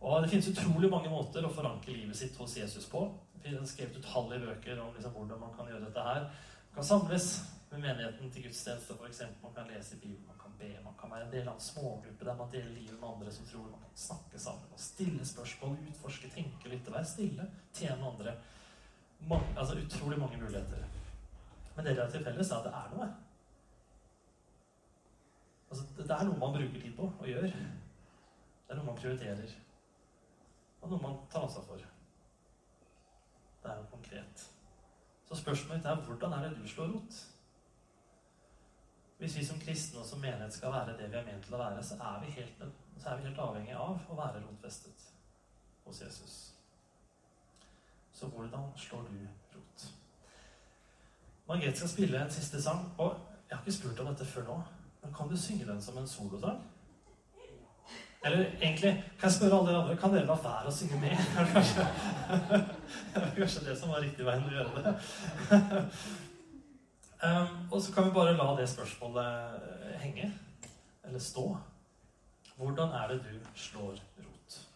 Og 0.00 0.22
Det 0.22 0.30
finnes 0.32 0.50
utrolig 0.54 0.88
mange 0.92 1.12
måter 1.12 1.44
å 1.44 1.52
forankre 1.52 1.92
livet 1.92 2.16
sitt 2.16 2.36
hos 2.40 2.56
Jesus 2.56 2.88
på. 2.88 3.04
Det 3.42 3.52
er 3.52 3.66
skrevet 3.68 4.00
utallige 4.00 4.46
bøker 4.46 4.80
om 4.80 4.94
liksom 4.96 5.12
hvordan 5.16 5.40
man 5.44 5.52
kan 5.56 5.68
gjøre 5.68 5.84
dette 5.88 6.06
her. 6.06 6.24
Man 6.70 6.78
kan 6.78 6.88
samles 6.88 7.28
med 7.70 7.80
menigheten 7.80 8.30
til 8.30 8.42
gudstjeneste, 8.42 8.94
f.eks. 8.98 9.20
Man 9.42 9.52
kan 9.54 9.68
lese 9.70 9.96
Bibelen, 9.96 10.26
man 10.26 10.38
kan 10.42 10.54
be, 10.58 10.70
man 10.84 10.94
kan 11.00 11.10
være 11.10 11.26
en 11.26 11.32
del 11.32 11.48
av 11.48 11.54
en 11.54 11.60
smågruppe 11.60 12.26
der 12.26 12.38
man 12.38 12.50
deler 12.52 12.72
livet 12.74 12.96
med 13.00 13.08
andre 13.08 13.32
som 13.32 13.46
tror 13.46 13.68
man 13.70 13.84
kan 13.84 14.00
snakke 14.04 14.38
sammen 14.38 14.72
og 14.74 14.80
stille 14.80 15.26
spørsmål, 15.26 15.76
utforske, 15.92 16.30
tenke, 16.34 16.68
lytte, 16.68 16.92
være 16.92 17.04
stille, 17.04 17.46
tjene 17.72 18.10
andre. 18.10 18.34
Man, 19.30 19.46
altså 19.56 19.78
utrolig 19.78 20.18
mange 20.18 20.42
muligheter. 20.42 20.84
Men 21.76 21.86
det 21.86 21.96
de 21.96 22.02
har 22.02 22.10
til 22.10 22.24
felles, 22.24 22.50
er 22.50 22.56
at 22.56 22.64
det 22.66 22.74
er 22.74 22.94
noe. 22.96 23.08
Altså, 25.70 25.86
det 25.96 26.10
er 26.10 26.26
noe 26.26 26.38
man 26.38 26.54
bruker 26.58 26.80
tid 26.82 26.94
på 26.96 27.12
og 27.18 27.26
gjør. 27.28 27.50
Det 27.50 28.74
er 28.74 28.80
noe 28.80 28.90
man 28.90 28.98
prioriterer. 28.98 29.58
Og 30.80 30.90
noe 30.90 31.02
man 31.02 31.20
tar 31.30 31.46
ansvar 31.46 31.68
for. 31.68 31.90
Det 33.62 33.70
er 33.70 33.76
noe 33.78 33.92
konkret. 33.92 34.48
Så 35.28 35.38
spørsmålet 35.38 35.86
er 35.86 36.02
hvordan 36.08 36.32
er 36.32 36.48
det 36.48 36.58
du 36.58 36.66
slår 36.68 36.96
rot? 36.96 37.26
Hvis 39.20 39.36
vi 39.36 39.44
som 39.44 39.58
kristne 39.60 40.00
og 40.00 40.06
som 40.06 40.20
menighet 40.20 40.54
skal 40.54 40.72
være 40.72 40.96
det 40.96 41.10
vi 41.12 41.16
er 41.18 41.24
ment 41.26 41.44
til 41.44 41.54
å 41.54 41.58
være, 41.60 41.82
så 41.84 41.98
er 42.00 42.22
vi 42.22 42.30
helt, 42.38 42.62
så 43.02 43.16
vi 43.18 43.26
helt 43.28 43.40
avhengig 43.44 43.74
av 43.76 43.98
å 44.08 44.16
være 44.16 44.40
rotfestet 44.46 45.02
hos 45.84 46.00
Jesus. 46.00 46.36
Så 48.16 48.30
hvordan 48.32 48.64
slår 48.80 49.02
du 49.10 49.18
rot? 49.56 49.84
Margrethe 51.48 51.76
skal 51.76 51.92
spille 51.92 52.22
en 52.22 52.32
siste 52.32 52.62
sang, 52.62 52.86
og 52.96 53.18
jeg 53.50 53.56
har 53.58 53.60
ikke 53.60 53.76
spurt 53.76 54.00
om 54.00 54.08
dette 54.08 54.24
før 54.24 54.48
nå. 54.48 54.56
Men 55.02 55.12
kan 55.18 55.28
du 55.28 55.36
synge 55.36 55.68
den 55.68 55.82
som 55.82 56.00
en 56.00 56.08
solosang? 56.08 56.64
Eller 58.24 58.46
egentlig, 58.60 58.94
kan 59.20 59.28
jeg 59.28 59.36
spørre 59.36 59.58
alle 59.58 59.68
dere 59.68 59.82
andre, 59.82 59.96
kan 60.00 60.16
dere 60.16 60.28
la 60.28 60.38
være 60.40 60.72
å 60.72 60.74
synge 60.80 61.00
med? 61.00 61.16
Det 63.12 63.20
var 63.20 63.20
det 63.20 63.22
er 63.22 63.36
kanskje 63.36 63.64
det 63.68 63.78
som 63.80 63.92
var 63.92 64.00
riktig 64.04 64.24
veien 64.26 64.44
å 64.48 64.52
gjøre 64.54 64.82
det. 64.84 64.92
Um, 67.22 67.72
og 67.72 67.82
så 67.82 67.94
kan 67.94 68.04
vi 68.04 68.10
bare 68.10 68.36
la 68.36 68.60
det 68.60 68.68
spørsmålet 68.68 69.60
henge, 70.00 70.38
eller 71.04 71.18
stå. 71.18 71.56
Hvordan 72.56 72.88
er 72.88 73.08
det 73.08 73.24
du 73.24 73.46
slår 73.54 73.90
rot? 73.90 74.68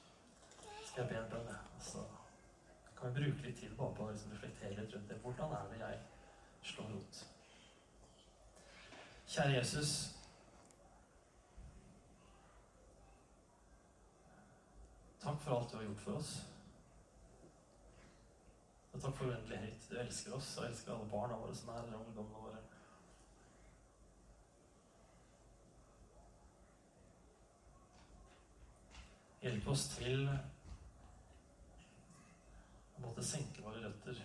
Skal 0.84 1.02
jeg 1.02 1.08
be 1.08 1.18
en 1.18 1.30
bønn? 1.30 1.56
altså, 1.76 1.98
kan 3.00 3.14
vi 3.14 3.20
bruke 3.20 3.46
litt 3.46 3.58
tid 3.60 3.76
bare 3.76 3.94
på 3.94 4.04
å 4.04 4.10
liksom 4.10 4.32
reflektere 4.32 4.76
litt 4.80 4.94
rundt 4.94 5.08
det. 5.08 5.16
Hvordan 5.22 5.52
er 5.52 5.70
det 5.72 5.80
jeg 5.80 5.98
slår 6.62 6.92
rot? 6.92 7.26
Kjære 9.26 9.56
Jesus. 9.56 9.92
Takk 15.22 15.40
for 15.40 15.56
alt 15.56 15.72
du 15.72 15.76
har 15.76 15.84
gjort 15.84 16.00
for 16.00 16.20
oss. 16.20 16.53
Og 18.94 19.00
takk 19.02 19.16
for 19.18 19.24
uendelig. 19.26 19.74
Du 19.90 19.96
elsker 19.98 20.34
oss 20.36 20.56
og 20.58 20.68
elsker 20.68 20.94
alle 20.94 21.10
barna 21.10 21.34
våre 21.40 21.54
som 21.58 21.68
er 21.74 21.80
her, 21.82 21.94
og 21.98 22.06
ungdommene 22.06 22.42
våre. 22.44 22.60
Hjelp 29.42 29.66
oss 29.68 29.88
til 29.96 30.22
å 32.94 33.02
måtte 33.02 33.26
senke 33.26 33.66
våre 33.66 33.82
røtter 33.82 34.22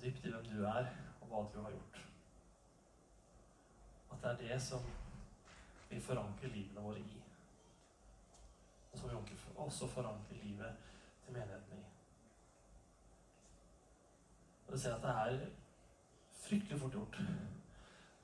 dypt 0.00 0.24
i 0.24 0.30
hvem 0.30 0.46
du 0.46 0.62
er, 0.70 0.86
og 1.20 1.28
hva 1.28 1.42
du 1.50 1.58
har 1.64 1.74
gjort. 1.74 1.98
At 4.12 4.22
det 4.22 4.30
er 4.30 4.40
det 4.42 4.58
som 4.62 4.82
vi 5.90 6.00
forankrer 6.00 6.54
livene 6.54 6.84
våre 6.84 7.00
i. 7.02 7.20
Og 8.92 8.98
som 8.98 9.10
vi 9.10 9.36
også 9.66 9.90
forankrer 9.92 10.40
livet 10.44 10.72
til 11.24 11.32
menigheten 11.34 11.72
i. 11.74 11.75
Og 14.66 14.72
du 14.72 14.78
ser 14.78 14.94
at 14.94 15.02
det 15.02 15.10
er 15.10 15.46
fryktelig 16.46 16.80
fort 16.80 16.92
gjort. 16.92 17.20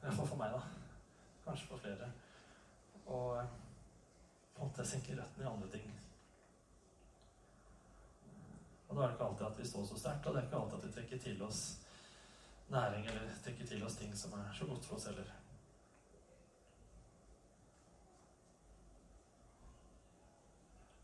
Iallfall 0.02 0.26
for 0.26 0.36
meg, 0.36 0.54
da. 0.54 0.62
Kanskje 1.44 1.66
for 1.66 1.82
flere. 1.82 2.12
Og 3.06 3.46
på 4.54 4.62
en 4.62 4.68
måte 4.68 4.86
senke 4.86 5.18
røttene 5.18 5.44
i 5.46 5.52
andre 5.52 5.70
ting. 5.70 5.92
Og 8.88 8.96
da 8.96 9.02
er 9.02 9.06
det 9.06 9.14
ikke 9.14 9.24
alltid 9.24 9.46
at 9.46 9.58
vi 9.58 9.68
står 9.68 9.86
så 9.88 9.98
sterkt, 9.98 10.26
og 10.26 10.34
det 10.34 10.40
er 10.40 10.46
ikke 10.48 10.56
alltid 10.56 10.78
at 10.78 10.86
vi 10.86 10.92
trekker 10.92 11.18
til 11.18 11.42
oss 11.42 11.62
næring 12.72 13.06
eller 13.06 13.38
trekker 13.44 13.66
til 13.66 13.84
oss 13.84 13.96
ting 13.96 14.12
som 14.16 14.32
er 14.32 14.52
så 14.54 14.66
godt 14.66 14.84
for 14.84 14.96
oss 14.96 15.06
heller. 15.06 15.30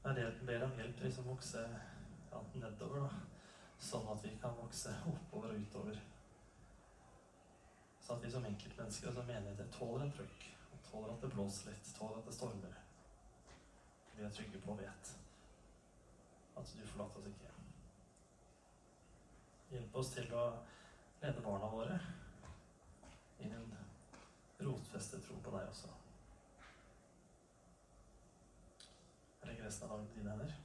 Det 0.03 0.11
er 0.11 0.15
det 0.15 0.25
jeg 0.25 0.47
ber 0.47 0.65
om 0.65 0.77
hjelp 0.77 0.97
til 0.97 1.07
liksom 1.07 1.27
vokse 1.29 1.65
nedover, 2.55 3.09
da. 3.09 3.38
Sånn 3.79 4.09
at 4.11 4.25
vi 4.25 4.35
kan 4.43 4.57
vokse 4.59 4.93
oppover 5.07 5.55
og 5.55 5.63
utover. 5.63 6.01
Sånn 8.03 8.19
at 8.19 8.25
vi 8.27 8.33
som 8.33 8.47
enkeltmennesker 8.49 9.11
og 9.11 9.19
som 9.19 9.31
menigheter 9.31 9.71
tåler 9.75 10.07
en 10.07 10.15
trøkk. 10.17 10.47
Og 10.73 10.85
tåler 10.91 11.15
at 11.15 11.25
det 11.25 11.33
blåser 11.35 11.71
litt, 11.71 11.95
tåler 11.99 12.19
at 12.19 12.29
det 12.29 12.37
stormer. 12.37 12.77
Vi 14.17 14.27
er 14.27 14.35
trygge 14.35 14.61
på 14.65 14.75
og 14.75 14.83
vet 14.83 15.15
at 16.59 16.73
du 16.75 16.87
forlater 16.91 17.21
oss 17.21 17.29
ikke. 17.31 17.53
Hjelp 19.71 19.99
oss 20.01 20.11
til 20.15 20.33
å 20.35 20.45
lede 21.23 21.45
barna 21.45 21.69
våre 21.71 21.99
inn 23.39 23.53
i 23.53 23.59
en 23.59 23.77
rotfestet 24.67 25.23
tro 25.23 25.37
på 25.45 25.53
deg 25.55 25.69
også. 25.71 25.93
Jeg 29.45 29.63
resten 29.63 29.87
av 29.87 29.95
dagen 29.95 30.09
i 30.11 30.19
dine 30.19 30.35
hender. 30.35 30.57